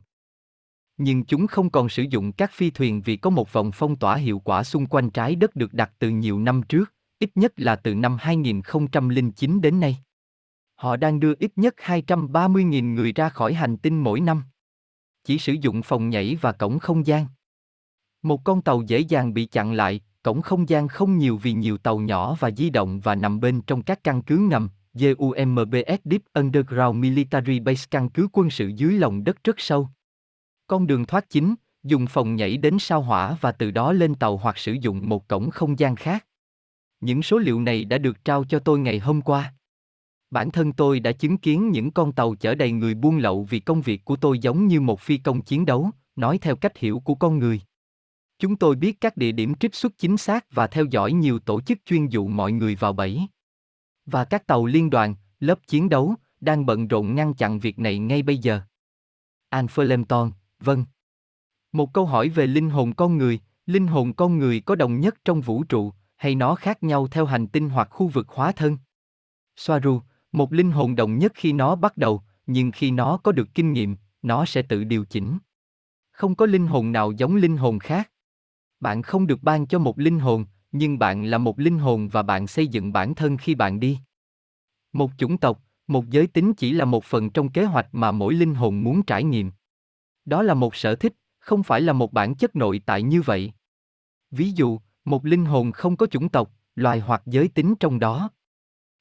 Nhưng 0.98 1.26
chúng 1.26 1.48
không 1.48 1.70
còn 1.70 1.90
sử 1.90 2.04
dụng 2.04 2.32
các 2.32 2.52
phi 2.54 2.70
thuyền 2.70 3.02
vì 3.02 3.18
có 3.18 3.30
một 3.30 3.54
vòng 3.54 3.72
phong 3.74 3.96
tỏa 3.96 4.16
hiệu 4.16 4.40
quả 4.40 4.64
xung 4.64 4.86
quanh 4.86 5.10
trái 5.10 5.36
đất 5.36 5.56
được 5.56 5.74
đặt 5.74 5.92
từ 6.00 6.10
nhiều 6.10 6.40
năm 6.40 6.62
trước, 6.64 6.94
ít 7.20 7.30
nhất 7.36 7.54
là 7.56 7.76
từ 7.76 7.96
năm 7.96 8.18
2009 8.20 9.62
đến 9.62 9.80
nay. 9.80 9.98
Họ 10.76 10.96
đang 10.96 11.20
đưa 11.20 11.34
ít 11.40 11.52
nhất 11.56 11.76
230.000 11.78 12.94
người 12.94 13.14
ra 13.14 13.30
khỏi 13.30 13.54
hành 13.54 13.78
tinh 13.78 14.04
mỗi 14.04 14.20
năm. 14.20 14.44
Chỉ 15.24 15.38
sử 15.38 15.54
dụng 15.54 15.82
phòng 15.82 16.10
nhảy 16.10 16.38
và 16.42 16.52
cổng 16.52 16.80
không 16.80 17.08
gian. 17.08 17.26
Một 18.22 18.44
con 18.44 18.62
tàu 18.62 18.82
dễ 18.82 19.00
dàng 19.00 19.34
bị 19.34 19.46
chặn 19.46 19.74
lại, 19.74 20.02
cổng 20.24 20.42
không 20.42 20.70
gian 20.70 20.88
không 20.88 21.18
nhiều 21.18 21.38
vì 21.38 21.54
nhiều 21.54 21.78
tàu 21.78 22.00
nhỏ 22.00 22.36
và 22.40 22.52
di 22.52 22.70
động 22.70 23.00
và 23.00 23.16
nằm 23.16 23.40
bên 23.40 23.62
trong 23.62 23.82
các 23.82 24.04
căn 24.04 24.22
cứ 24.22 24.38
ngầm, 24.38 24.70
GUMBS 24.94 26.00
Deep 26.04 26.22
Underground 26.34 27.00
Military 27.00 27.60
Base 27.60 27.86
căn 27.92 28.10
cứ 28.10 28.28
quân 28.32 28.50
sự 28.50 28.68
dưới 28.68 28.94
lòng 28.94 29.24
đất 29.24 29.44
rất 29.44 29.60
sâu. 29.60 29.90
Con 30.68 30.88
đường 30.88 31.06
thoát 31.06 31.30
chính, 31.30 31.56
dùng 31.84 32.08
phòng 32.08 32.36
nhảy 32.36 32.58
đến 32.58 32.80
sao 32.80 33.02
hỏa 33.02 33.38
và 33.42 33.52
từ 33.52 33.72
đó 33.72 33.94
lên 33.94 34.16
tàu 34.16 34.38
hoặc 34.38 34.58
sử 34.58 34.74
dụng 34.74 35.10
một 35.10 35.28
cổng 35.28 35.50
không 35.50 35.80
gian 35.80 35.96
khác. 35.96 36.26
Những 37.02 37.24
số 37.24 37.38
liệu 37.38 37.62
này 37.62 37.86
đã 37.86 37.98
được 37.98 38.26
trao 38.26 38.44
cho 38.44 38.60
tôi 38.60 38.80
ngày 38.80 39.00
hôm 39.00 39.22
qua. 39.22 39.54
Bản 40.32 40.52
thân 40.52 40.74
tôi 40.74 41.00
đã 41.00 41.12
chứng 41.12 41.38
kiến 41.38 41.70
những 41.70 41.92
con 41.92 42.12
tàu 42.12 42.36
chở 42.36 42.56
đầy 42.56 42.72
người 42.72 42.94
buôn 42.94 43.18
lậu 43.18 43.44
vì 43.44 43.60
công 43.60 43.82
việc 43.82 44.06
của 44.06 44.16
tôi 44.16 44.40
giống 44.40 44.68
như 44.68 44.82
một 44.82 45.02
phi 45.02 45.18
công 45.18 45.42
chiến 45.42 45.66
đấu, 45.66 45.90
nói 46.16 46.38
theo 46.38 46.56
cách 46.56 46.78
hiểu 46.78 47.00
của 47.00 47.16
con 47.16 47.40
người. 47.40 47.62
Chúng 48.40 48.56
tôi 48.56 48.76
biết 48.76 49.02
các 49.02 49.18
địa 49.18 49.32
điểm 49.32 49.56
trích 49.56 49.76
xuất 49.76 49.98
chính 49.98 50.18
xác 50.18 50.46
và 50.52 50.68
theo 50.68 50.86
dõi 50.86 51.14
nhiều 51.14 51.40
tổ 51.40 51.62
chức 51.62 51.78
chuyên 51.86 52.08
dụ 52.08 52.28
mọi 52.28 52.52
người 52.52 52.76
vào 52.76 52.94
bẫy. 52.94 53.28
Và 54.06 54.26
các 54.26 54.48
tàu 54.48 54.66
liên 54.66 54.90
đoàn, 54.90 55.16
lớp 55.40 55.60
chiến 55.68 55.90
đấu, 55.90 56.16
đang 56.42 56.66
bận 56.66 56.88
rộn 56.88 57.16
ngăn 57.16 57.34
chặn 57.34 57.60
việc 57.60 57.80
này 57.80 58.00
ngay 58.00 58.22
bây 58.22 58.38
giờ. 58.38 58.62
Anferlemton, 59.50 60.32
vâng. 60.60 60.86
Một 61.72 61.94
câu 61.94 62.06
hỏi 62.06 62.30
về 62.30 62.48
linh 62.48 62.70
hồn 62.70 62.94
con 62.94 63.18
người, 63.18 63.40
linh 63.66 63.88
hồn 63.88 64.14
con 64.14 64.38
người 64.38 64.60
có 64.60 64.76
đồng 64.76 65.00
nhất 65.00 65.16
trong 65.26 65.42
vũ 65.42 65.64
trụ, 65.64 65.94
hay 66.16 66.36
nó 66.36 66.56
khác 66.56 66.84
nhau 66.84 67.08
theo 67.08 67.26
hành 67.26 67.48
tinh 67.48 67.70
hoặc 67.70 67.88
khu 67.92 68.08
vực 68.08 68.30
hóa 68.30 68.52
thân? 68.52 68.78
Soaru, 69.56 70.02
một 70.32 70.54
linh 70.54 70.72
hồn 70.72 70.96
đồng 70.96 71.18
nhất 71.18 71.32
khi 71.36 71.54
nó 71.54 71.76
bắt 71.76 71.98
đầu, 71.98 72.22
nhưng 72.48 72.72
khi 72.72 72.92
nó 72.92 73.18
có 73.18 73.32
được 73.32 73.48
kinh 73.54 73.74
nghiệm, 73.74 73.96
nó 74.22 74.46
sẽ 74.46 74.62
tự 74.62 74.84
điều 74.84 75.06
chỉnh. 75.06 75.38
Không 76.12 76.36
có 76.36 76.46
linh 76.46 76.68
hồn 76.68 76.92
nào 76.92 77.12
giống 77.12 77.36
linh 77.36 77.58
hồn 77.58 77.80
khác. 77.80 78.12
Bạn 78.80 79.02
không 79.02 79.28
được 79.28 79.44
ban 79.44 79.68
cho 79.68 79.80
một 79.80 80.00
linh 80.00 80.20
hồn, 80.20 80.46
nhưng 80.74 81.00
bạn 81.00 81.26
là 81.26 81.38
một 81.38 81.60
linh 81.60 81.80
hồn 81.80 82.08
và 82.08 82.24
bạn 82.24 82.48
xây 82.48 82.68
dựng 82.68 82.94
bản 82.94 83.16
thân 83.16 83.38
khi 83.38 83.56
bạn 83.56 83.80
đi. 83.80 84.00
Một 84.94 85.12
chủng 85.18 85.38
tộc, 85.38 85.62
một 85.88 86.10
giới 86.10 86.28
tính 86.28 86.54
chỉ 86.54 86.74
là 86.74 86.86
một 86.86 87.04
phần 87.04 87.30
trong 87.30 87.52
kế 87.52 87.64
hoạch 87.64 87.88
mà 87.92 88.12
mỗi 88.12 88.34
linh 88.34 88.56
hồn 88.56 88.84
muốn 88.84 89.04
trải 89.04 89.24
nghiệm. 89.24 89.52
Đó 90.26 90.44
là 90.44 90.54
một 90.54 90.76
sở 90.76 90.96
thích, 90.96 91.14
không 91.40 91.64
phải 91.64 91.82
là 91.82 91.94
một 91.94 92.14
bản 92.14 92.36
chất 92.36 92.56
nội 92.56 92.82
tại 92.86 93.04
như 93.04 93.22
vậy. 93.22 93.54
Ví 94.32 94.52
dụ, 94.52 94.80
một 95.06 95.26
linh 95.26 95.46
hồn 95.46 95.72
không 95.72 95.98
có 95.98 96.06
chủng 96.06 96.30
tộc, 96.30 96.52
loài 96.76 97.00
hoặc 97.00 97.22
giới 97.26 97.48
tính 97.48 97.76
trong 97.80 98.00
đó. 98.00 98.30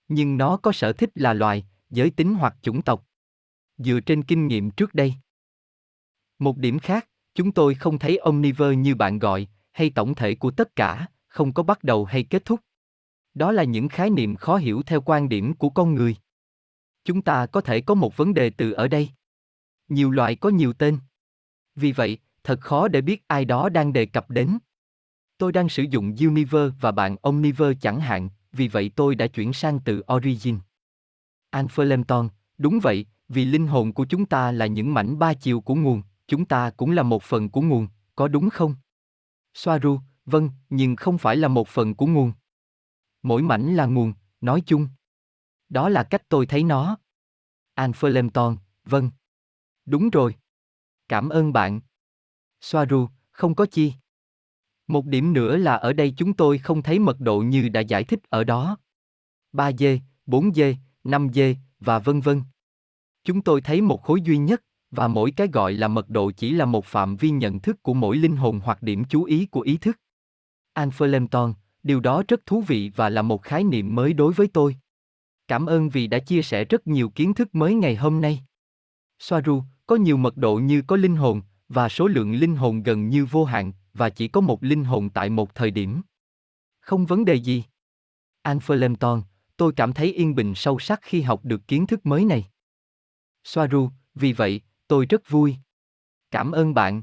Nhưng 0.09 0.37
nó 0.37 0.57
có 0.57 0.73
sở 0.73 0.93
thích 0.93 1.11
là 1.15 1.35
loài, 1.35 1.67
giới 1.91 2.11
tính 2.11 2.35
hoặc 2.35 2.57
chủng 2.63 2.83
tộc. 2.83 3.07
Dựa 3.79 4.01
trên 4.01 4.23
kinh 4.23 4.47
nghiệm 4.47 4.71
trước 4.71 4.95
đây. 4.95 5.15
Một 6.39 6.57
điểm 6.57 6.79
khác, 6.79 7.09
chúng 7.35 7.53
tôi 7.53 7.75
không 7.75 7.99
thấy 7.99 8.19
omniver 8.19 8.79
như 8.79 8.95
bạn 8.95 9.19
gọi, 9.19 9.47
hay 9.73 9.91
tổng 9.91 10.15
thể 10.15 10.35
của 10.35 10.51
tất 10.51 10.77
cả, 10.77 11.07
không 11.33 11.53
có 11.53 11.63
bắt 11.63 11.85
đầu 11.85 12.05
hay 12.05 12.23
kết 12.23 12.45
thúc. 12.45 12.61
Đó 13.35 13.53
là 13.53 13.65
những 13.65 13.89
khái 13.89 14.11
niệm 14.11 14.37
khó 14.37 14.57
hiểu 14.57 14.83
theo 14.83 15.01
quan 15.01 15.29
điểm 15.29 15.55
của 15.55 15.71
con 15.71 15.95
người. 15.95 16.17
Chúng 17.05 17.23
ta 17.23 17.47
có 17.47 17.61
thể 17.61 17.81
có 17.81 17.95
một 17.95 18.17
vấn 18.17 18.35
đề 18.35 18.51
từ 18.51 18.73
ở 18.73 18.89
đây. 18.89 19.09
Nhiều 19.89 20.11
loại 20.11 20.37
có 20.37 20.49
nhiều 20.49 20.73
tên. 20.73 20.99
Vì 21.75 21.93
vậy, 21.93 22.19
thật 22.45 22.61
khó 22.61 22.89
để 22.89 23.01
biết 23.01 23.25
ai 23.29 23.45
đó 23.45 23.69
đang 23.69 23.93
đề 23.93 24.07
cập 24.07 24.31
đến. 24.31 24.59
Tôi 25.39 25.53
đang 25.53 25.69
sử 25.69 25.83
dụng 25.83 26.17
Universe 26.17 26.77
và 26.81 26.93
bạn 26.93 27.17
Omniverse 27.23 27.79
chẳng 27.81 28.01
hạn, 28.01 28.29
vì 28.53 28.69
vậy 28.69 28.91
tôi 28.97 29.15
đã 29.15 29.27
chuyển 29.27 29.53
sang 29.53 29.81
từ 29.85 30.03
Origin. 30.15 30.59
anferlemton 31.51 32.29
đúng 32.59 32.81
vậy, 32.83 33.07
vì 33.29 33.45
linh 33.45 33.67
hồn 33.67 33.93
của 33.93 34.05
chúng 34.05 34.27
ta 34.27 34.53
là 34.53 34.67
những 34.67 34.95
mảnh 34.95 35.19
ba 35.19 35.35
chiều 35.35 35.61
của 35.61 35.75
nguồn, 35.75 36.03
chúng 36.27 36.45
ta 36.45 36.71
cũng 36.71 36.91
là 36.91 37.03
một 37.03 37.23
phần 37.23 37.49
của 37.49 37.61
nguồn, 37.61 37.89
có 38.15 38.29
đúng 38.29 38.51
không? 38.51 38.75
Soaru, 39.55 40.01
vâng, 40.27 40.51
nhưng 40.71 40.97
không 40.97 41.19
phải 41.19 41.37
là 41.37 41.49
một 41.49 41.69
phần 41.69 41.95
của 41.95 42.07
nguồn. 42.07 42.33
Mỗi 43.23 43.43
mảnh 43.43 43.75
là 43.75 43.87
nguồn, 43.87 44.13
nói 44.41 44.63
chung. 44.67 44.89
Đó 45.69 45.89
là 45.89 46.03
cách 46.03 46.23
tôi 46.29 46.47
thấy 46.47 46.65
nó. 46.65 46.97
Alpha 47.75 48.09
vâng. 48.85 49.11
Đúng 49.87 50.11
rồi. 50.11 50.35
Cảm 51.09 51.29
ơn 51.29 51.53
bạn. 51.53 51.81
Soaru, 52.61 53.09
không 53.31 53.55
có 53.55 53.67
chi. 53.67 53.93
Một 54.87 55.07
điểm 55.07 55.33
nữa 55.33 55.57
là 55.57 55.75
ở 55.75 55.93
đây 55.93 56.15
chúng 56.17 56.33
tôi 56.33 56.59
không 56.59 56.83
thấy 56.83 56.99
mật 56.99 57.21
độ 57.21 57.41
như 57.41 57.69
đã 57.69 57.81
giải 57.81 58.05
thích 58.05 58.21
ở 58.29 58.45
đó. 58.45 58.77
3G, 59.53 59.99
4G, 60.27 60.75
5G, 61.05 61.55
và 61.81 61.99
vân 61.99 62.21
vân. 62.21 62.43
Chúng 63.25 63.43
tôi 63.43 63.61
thấy 63.61 63.81
một 63.81 64.03
khối 64.03 64.21
duy 64.21 64.39
nhất, 64.39 64.63
và 64.91 65.09
mỗi 65.09 65.31
cái 65.31 65.49
gọi 65.49 65.73
là 65.73 65.89
mật 65.89 66.09
độ 66.09 66.31
chỉ 66.31 66.53
là 66.53 66.65
một 66.65 66.85
phạm 66.85 67.17
vi 67.17 67.31
nhận 67.31 67.61
thức 67.61 67.83
của 67.83 67.95
mỗi 67.95 68.17
linh 68.17 68.37
hồn 68.37 68.61
hoặc 68.65 68.83
điểm 68.83 69.05
chú 69.05 69.25
ý 69.25 69.47
của 69.47 69.61
ý 69.61 69.77
thức. 69.77 70.01
Alpha 70.73 71.07
điều 71.83 72.01
đó 72.01 72.23
rất 72.29 72.47
thú 72.47 72.61
vị 72.61 72.91
và 72.97 73.09
là 73.09 73.23
một 73.23 73.43
khái 73.43 73.65
niệm 73.65 73.95
mới 73.95 74.13
đối 74.13 74.33
với 74.33 74.49
tôi. 74.49 74.77
Cảm 75.49 75.67
ơn 75.67 75.89
vì 75.89 76.07
đã 76.07 76.19
chia 76.19 76.43
sẻ 76.43 76.65
rất 76.65 76.87
nhiều 76.87 77.11
kiến 77.11 77.35
thức 77.35 77.55
mới 77.55 77.75
ngày 77.75 77.97
hôm 77.97 78.21
nay. 78.21 78.45
Soaru, 79.19 79.63
có 79.87 79.97
nhiều 79.97 80.17
mật 80.17 80.37
độ 80.37 80.57
như 80.57 80.83
có 80.87 80.97
linh 80.97 81.17
hồn, 81.17 81.43
và 81.69 81.89
số 81.89 82.07
lượng 82.07 82.35
linh 82.35 82.57
hồn 82.57 82.83
gần 82.83 83.09
như 83.09 83.25
vô 83.25 83.45
hạn, 83.45 83.73
và 83.95 84.11
chỉ 84.11 84.29
có 84.29 84.41
một 84.41 84.65
linh 84.65 84.85
hồn 84.85 85.11
tại 85.11 85.31
một 85.31 85.55
thời 85.55 85.71
điểm. 85.71 86.03
Không 86.81 87.07
vấn 87.07 87.25
đề 87.25 87.35
gì. 87.35 87.65
Alpha 88.43 88.75
tôi 89.57 89.73
cảm 89.77 89.93
thấy 89.93 90.13
yên 90.13 90.35
bình 90.35 90.55
sâu 90.55 90.79
sắc 90.79 91.01
khi 91.03 91.23
học 91.23 91.45
được 91.45 91.69
kiến 91.69 91.87
thức 91.87 92.07
mới 92.07 92.25
này. 92.25 92.49
Soaru, 93.45 93.91
vì 94.15 94.33
vậy, 94.33 94.61
tôi 94.89 95.07
rất 95.07 95.29
vui. 95.29 95.57
Cảm 96.31 96.53
ơn 96.53 96.75
bạn. 96.75 97.03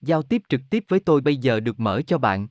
Giao 0.00 0.22
tiếp 0.22 0.42
trực 0.48 0.60
tiếp 0.70 0.84
với 0.88 1.00
tôi 1.00 1.20
bây 1.20 1.36
giờ 1.36 1.60
được 1.60 1.80
mở 1.80 2.02
cho 2.06 2.18
bạn. 2.18 2.48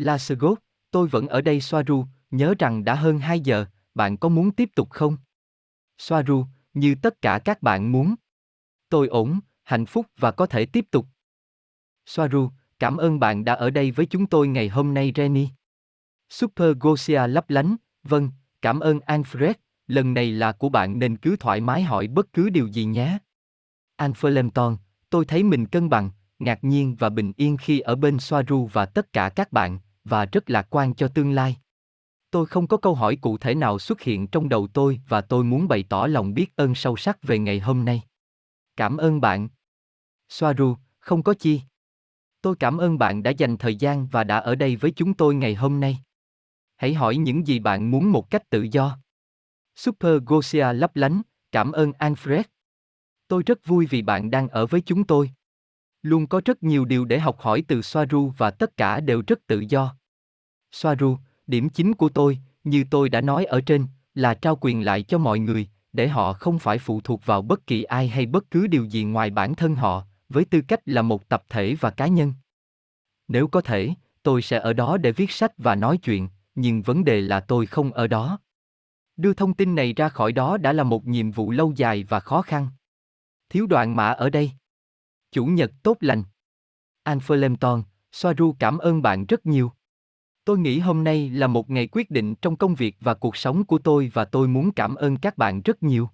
Lassegot, 0.00 0.58
tôi 0.90 1.08
vẫn 1.08 1.26
ở 1.26 1.40
đây 1.40 1.60
Soaru, 1.60 2.06
nhớ 2.30 2.54
rằng 2.58 2.84
đã 2.84 2.94
hơn 2.94 3.18
2 3.18 3.40
giờ, 3.40 3.66
bạn 3.94 4.16
có 4.16 4.28
muốn 4.28 4.50
tiếp 4.50 4.68
tục 4.74 4.90
không? 4.90 5.16
Soaru, 5.98 6.46
như 6.74 6.94
tất 7.02 7.22
cả 7.22 7.38
các 7.44 7.62
bạn 7.62 7.92
muốn. 7.92 8.14
Tôi 8.88 9.08
ổn, 9.08 9.40
hạnh 9.62 9.86
phúc 9.86 10.06
và 10.18 10.30
có 10.30 10.46
thể 10.46 10.66
tiếp 10.66 10.86
tục. 10.90 11.06
Soaru, 12.06 12.50
cảm 12.78 12.96
ơn 12.96 13.20
bạn 13.20 13.44
đã 13.44 13.54
ở 13.54 13.70
đây 13.70 13.90
với 13.90 14.06
chúng 14.06 14.26
tôi 14.26 14.48
ngày 14.48 14.68
hôm 14.68 14.94
nay 14.94 15.12
Reni. 15.16 15.48
Super 16.28 16.76
Gosia 16.80 17.26
lấp 17.26 17.50
lánh, 17.50 17.76
vâng, 18.02 18.30
cảm 18.62 18.80
ơn 18.80 18.98
Alfred, 18.98 19.54
lần 19.86 20.14
này 20.14 20.32
là 20.32 20.52
của 20.52 20.68
bạn 20.68 20.98
nên 20.98 21.16
cứ 21.16 21.36
thoải 21.36 21.60
mái 21.60 21.82
hỏi 21.82 22.06
bất 22.06 22.32
cứ 22.32 22.50
điều 22.50 22.66
gì 22.66 22.84
nhé. 22.84 23.18
Anfelemton, 23.96 24.76
tôi 25.10 25.24
thấy 25.24 25.42
mình 25.42 25.66
cân 25.66 25.88
bằng, 25.88 26.10
ngạc 26.38 26.64
nhiên 26.64 26.96
và 26.98 27.08
bình 27.08 27.32
yên 27.36 27.56
khi 27.56 27.80
ở 27.80 27.96
bên 27.96 28.18
Soaru 28.18 28.66
và 28.72 28.86
tất 28.86 29.12
cả 29.12 29.28
các 29.28 29.52
bạn, 29.52 29.78
và 30.10 30.24
rất 30.24 30.50
lạc 30.50 30.66
quan 30.70 30.94
cho 30.94 31.08
tương 31.08 31.32
lai. 31.32 31.56
Tôi 32.30 32.46
không 32.46 32.66
có 32.66 32.76
câu 32.76 32.94
hỏi 32.94 33.16
cụ 33.16 33.38
thể 33.38 33.54
nào 33.54 33.78
xuất 33.78 34.00
hiện 34.00 34.26
trong 34.26 34.48
đầu 34.48 34.68
tôi 34.72 35.00
và 35.08 35.20
tôi 35.20 35.44
muốn 35.44 35.68
bày 35.68 35.84
tỏ 35.88 36.06
lòng 36.06 36.34
biết 36.34 36.56
ơn 36.56 36.74
sâu 36.74 36.96
sắc 36.96 37.22
về 37.22 37.38
ngày 37.38 37.60
hôm 37.60 37.84
nay. 37.84 38.02
Cảm 38.76 38.96
ơn 38.96 39.20
bạn. 39.20 39.48
Soaru, 40.28 40.76
không 40.98 41.22
có 41.22 41.34
chi. 41.34 41.60
Tôi 42.42 42.56
cảm 42.56 42.78
ơn 42.78 42.98
bạn 42.98 43.22
đã 43.22 43.30
dành 43.30 43.56
thời 43.56 43.76
gian 43.76 44.06
và 44.06 44.24
đã 44.24 44.38
ở 44.38 44.54
đây 44.54 44.76
với 44.76 44.90
chúng 44.90 45.14
tôi 45.14 45.34
ngày 45.34 45.54
hôm 45.54 45.80
nay. 45.80 45.98
Hãy 46.76 46.94
hỏi 46.94 47.16
những 47.16 47.46
gì 47.46 47.58
bạn 47.58 47.90
muốn 47.90 48.12
một 48.12 48.30
cách 48.30 48.50
tự 48.50 48.66
do. 48.72 48.98
Super 49.76 50.22
Gosia 50.26 50.72
lấp 50.72 50.96
lánh, 50.96 51.22
cảm 51.52 51.72
ơn 51.72 51.90
Alfred. 51.90 52.42
Tôi 53.28 53.42
rất 53.46 53.66
vui 53.66 53.86
vì 53.86 54.02
bạn 54.02 54.30
đang 54.30 54.48
ở 54.48 54.66
với 54.66 54.80
chúng 54.80 55.04
tôi. 55.04 55.30
Luôn 56.02 56.26
có 56.26 56.40
rất 56.44 56.62
nhiều 56.62 56.84
điều 56.84 57.04
để 57.04 57.18
học 57.18 57.40
hỏi 57.40 57.64
từ 57.68 57.82
Soaru 57.82 58.32
và 58.38 58.50
tất 58.50 58.76
cả 58.76 59.00
đều 59.00 59.22
rất 59.26 59.46
tự 59.46 59.64
do. 59.68 59.99
Soaru, 60.72 61.16
điểm 61.46 61.68
chính 61.68 61.94
của 61.94 62.08
tôi, 62.08 62.38
như 62.64 62.84
tôi 62.90 63.08
đã 63.08 63.20
nói 63.20 63.44
ở 63.44 63.60
trên, 63.60 63.86
là 64.14 64.34
trao 64.34 64.58
quyền 64.60 64.84
lại 64.84 65.02
cho 65.02 65.18
mọi 65.18 65.38
người, 65.38 65.68
để 65.92 66.08
họ 66.08 66.32
không 66.32 66.58
phải 66.58 66.78
phụ 66.78 67.00
thuộc 67.00 67.26
vào 67.26 67.42
bất 67.42 67.66
kỳ 67.66 67.82
ai 67.82 68.08
hay 68.08 68.26
bất 68.26 68.50
cứ 68.50 68.66
điều 68.66 68.84
gì 68.84 69.04
ngoài 69.04 69.30
bản 69.30 69.54
thân 69.54 69.74
họ, 69.74 70.04
với 70.28 70.44
tư 70.44 70.60
cách 70.68 70.80
là 70.86 71.02
một 71.02 71.28
tập 71.28 71.44
thể 71.48 71.76
và 71.80 71.90
cá 71.90 72.06
nhân. 72.06 72.34
Nếu 73.28 73.48
có 73.48 73.60
thể, 73.60 73.90
tôi 74.22 74.42
sẽ 74.42 74.58
ở 74.58 74.72
đó 74.72 74.96
để 74.96 75.12
viết 75.12 75.30
sách 75.30 75.52
và 75.58 75.74
nói 75.74 75.98
chuyện, 75.98 76.28
nhưng 76.54 76.82
vấn 76.82 77.04
đề 77.04 77.20
là 77.20 77.40
tôi 77.40 77.66
không 77.66 77.92
ở 77.92 78.06
đó. 78.06 78.38
Đưa 79.16 79.34
thông 79.34 79.54
tin 79.54 79.74
này 79.74 79.92
ra 79.92 80.08
khỏi 80.08 80.32
đó 80.32 80.56
đã 80.56 80.72
là 80.72 80.84
một 80.84 81.06
nhiệm 81.06 81.30
vụ 81.30 81.50
lâu 81.50 81.72
dài 81.76 82.04
và 82.04 82.20
khó 82.20 82.42
khăn. 82.42 82.68
Thiếu 83.48 83.66
đoạn 83.66 83.96
mã 83.96 84.08
ở 84.08 84.30
đây. 84.30 84.52
Chủ 85.32 85.44
nhật 85.44 85.72
tốt 85.82 85.96
lành. 86.00 86.22
Alpha 87.02 87.36
Lempton, 87.36 87.82
Soaru 88.12 88.56
cảm 88.58 88.78
ơn 88.78 89.02
bạn 89.02 89.26
rất 89.26 89.46
nhiều. 89.46 89.72
Tôi 90.44 90.58
nghĩ 90.58 90.78
hôm 90.78 91.04
nay 91.04 91.30
là 91.30 91.46
một 91.46 91.70
ngày 91.70 91.88
quyết 91.92 92.10
định 92.10 92.34
trong 92.34 92.56
công 92.56 92.74
việc 92.74 92.96
và 93.00 93.14
cuộc 93.14 93.36
sống 93.36 93.64
của 93.64 93.78
tôi 93.78 94.10
và 94.14 94.24
tôi 94.24 94.48
muốn 94.48 94.72
cảm 94.72 94.94
ơn 94.94 95.16
các 95.16 95.38
bạn 95.38 95.62
rất 95.62 95.82
nhiều. 95.82 96.08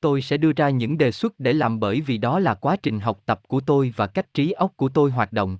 Tôi 0.00 0.22
sẽ 0.22 0.36
đưa 0.36 0.52
ra 0.52 0.70
những 0.70 0.98
đề 0.98 1.12
xuất 1.12 1.40
để 1.40 1.52
làm 1.52 1.80
bởi 1.80 2.00
vì 2.00 2.18
đó 2.18 2.38
là 2.38 2.54
quá 2.54 2.76
trình 2.76 3.00
học 3.00 3.22
tập 3.26 3.40
của 3.48 3.60
tôi 3.60 3.92
và 3.96 4.06
cách 4.06 4.34
trí 4.34 4.52
óc 4.52 4.72
của 4.76 4.88
tôi 4.88 5.10
hoạt 5.10 5.32
động. 5.32 5.58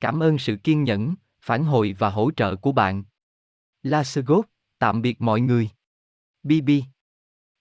Cảm 0.00 0.22
ơn 0.22 0.38
sự 0.38 0.56
kiên 0.56 0.84
nhẫn, 0.84 1.14
phản 1.40 1.64
hồi 1.64 1.96
và 1.98 2.10
hỗ 2.10 2.30
trợ 2.30 2.56
của 2.56 2.72
bạn. 2.72 3.04
Lasergot, 3.82 4.46
tạm 4.78 5.02
biệt 5.02 5.20
mọi 5.20 5.40
người. 5.40 5.70
BB. 6.42 6.70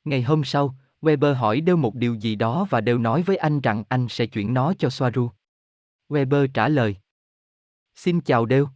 Ngày 0.03 0.21
hôm 0.21 0.43
sau, 0.43 0.75
Weber 1.01 1.33
hỏi 1.33 1.61
Đeo 1.61 1.77
một 1.77 1.95
điều 1.95 2.13
gì 2.13 2.35
đó 2.35 2.67
và 2.69 2.81
Đeo 2.81 2.97
nói 2.97 3.21
với 3.21 3.37
anh 3.37 3.61
rằng 3.61 3.83
anh 3.89 4.07
sẽ 4.09 4.25
chuyển 4.25 4.53
nó 4.53 4.73
cho 4.73 4.89
Soaru. 4.89 5.29
Weber 6.09 6.47
trả 6.53 6.69
lời. 6.69 6.95
Xin 7.95 8.21
chào 8.21 8.45
Đeo. 8.45 8.69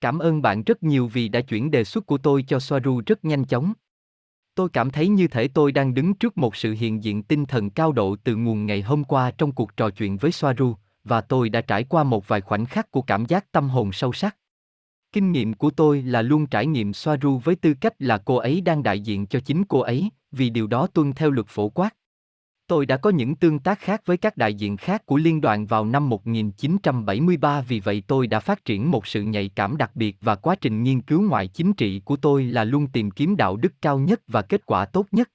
Cảm 0.00 0.18
ơn 0.18 0.42
bạn 0.42 0.62
rất 0.62 0.82
nhiều 0.82 1.06
vì 1.06 1.28
đã 1.28 1.40
chuyển 1.40 1.70
đề 1.70 1.84
xuất 1.84 2.06
của 2.06 2.18
tôi 2.18 2.44
cho 2.48 2.60
Soaru 2.60 3.02
rất 3.06 3.24
nhanh 3.24 3.44
chóng. 3.44 3.72
Tôi 4.54 4.68
cảm 4.68 4.90
thấy 4.90 5.08
như 5.08 5.28
thể 5.28 5.48
tôi 5.48 5.72
đang 5.72 5.94
đứng 5.94 6.14
trước 6.14 6.38
một 6.38 6.56
sự 6.56 6.72
hiện 6.78 7.04
diện 7.04 7.22
tinh 7.22 7.46
thần 7.46 7.70
cao 7.70 7.92
độ 7.92 8.16
từ 8.24 8.36
nguồn 8.36 8.66
ngày 8.66 8.82
hôm 8.82 9.04
qua 9.04 9.30
trong 9.30 9.52
cuộc 9.52 9.76
trò 9.76 9.90
chuyện 9.90 10.16
với 10.16 10.32
Soaru, 10.32 10.74
và 11.04 11.20
tôi 11.20 11.48
đã 11.48 11.60
trải 11.60 11.84
qua 11.84 12.04
một 12.04 12.28
vài 12.28 12.40
khoảnh 12.40 12.66
khắc 12.66 12.90
của 12.90 13.02
cảm 13.02 13.26
giác 13.26 13.52
tâm 13.52 13.68
hồn 13.68 13.92
sâu 13.92 14.12
sắc. 14.12 14.36
Kinh 15.12 15.32
nghiệm 15.32 15.54
của 15.54 15.70
tôi 15.70 16.02
là 16.02 16.22
luôn 16.22 16.46
trải 16.46 16.66
nghiệm 16.66 16.92
Soaru 16.92 17.38
với 17.38 17.56
tư 17.56 17.74
cách 17.80 17.94
là 17.98 18.18
cô 18.18 18.36
ấy 18.36 18.60
đang 18.60 18.82
đại 18.82 19.00
diện 19.00 19.26
cho 19.26 19.40
chính 19.40 19.64
cô 19.64 19.80
ấy, 19.80 20.10
vì 20.32 20.50
điều 20.50 20.66
đó 20.66 20.86
tuân 20.86 21.12
theo 21.12 21.30
luật 21.30 21.46
phổ 21.48 21.68
quát. 21.68 21.96
Tôi 22.70 22.86
đã 22.86 22.96
có 22.96 23.10
những 23.10 23.34
tương 23.34 23.58
tác 23.58 23.80
khác 23.80 24.02
với 24.06 24.16
các 24.16 24.36
đại 24.36 24.54
diện 24.54 24.76
khác 24.76 25.06
của 25.06 25.16
liên 25.16 25.40
đoàn 25.40 25.66
vào 25.66 25.84
năm 25.84 26.08
1973 26.08 27.60
vì 27.60 27.80
vậy 27.80 28.02
tôi 28.06 28.26
đã 28.26 28.40
phát 28.40 28.64
triển 28.64 28.90
một 28.90 29.06
sự 29.06 29.22
nhạy 29.22 29.48
cảm 29.48 29.76
đặc 29.76 29.90
biệt 29.94 30.16
và 30.20 30.34
quá 30.34 30.54
trình 30.60 30.82
nghiên 30.82 31.00
cứu 31.00 31.22
ngoại 31.22 31.48
chính 31.48 31.72
trị 31.72 32.00
của 32.04 32.16
tôi 32.16 32.44
là 32.44 32.64
luôn 32.64 32.86
tìm 32.86 33.10
kiếm 33.10 33.36
đạo 33.36 33.56
đức 33.56 33.72
cao 33.82 33.98
nhất 33.98 34.20
và 34.28 34.42
kết 34.42 34.66
quả 34.66 34.84
tốt 34.84 35.06
nhất. 35.12 35.28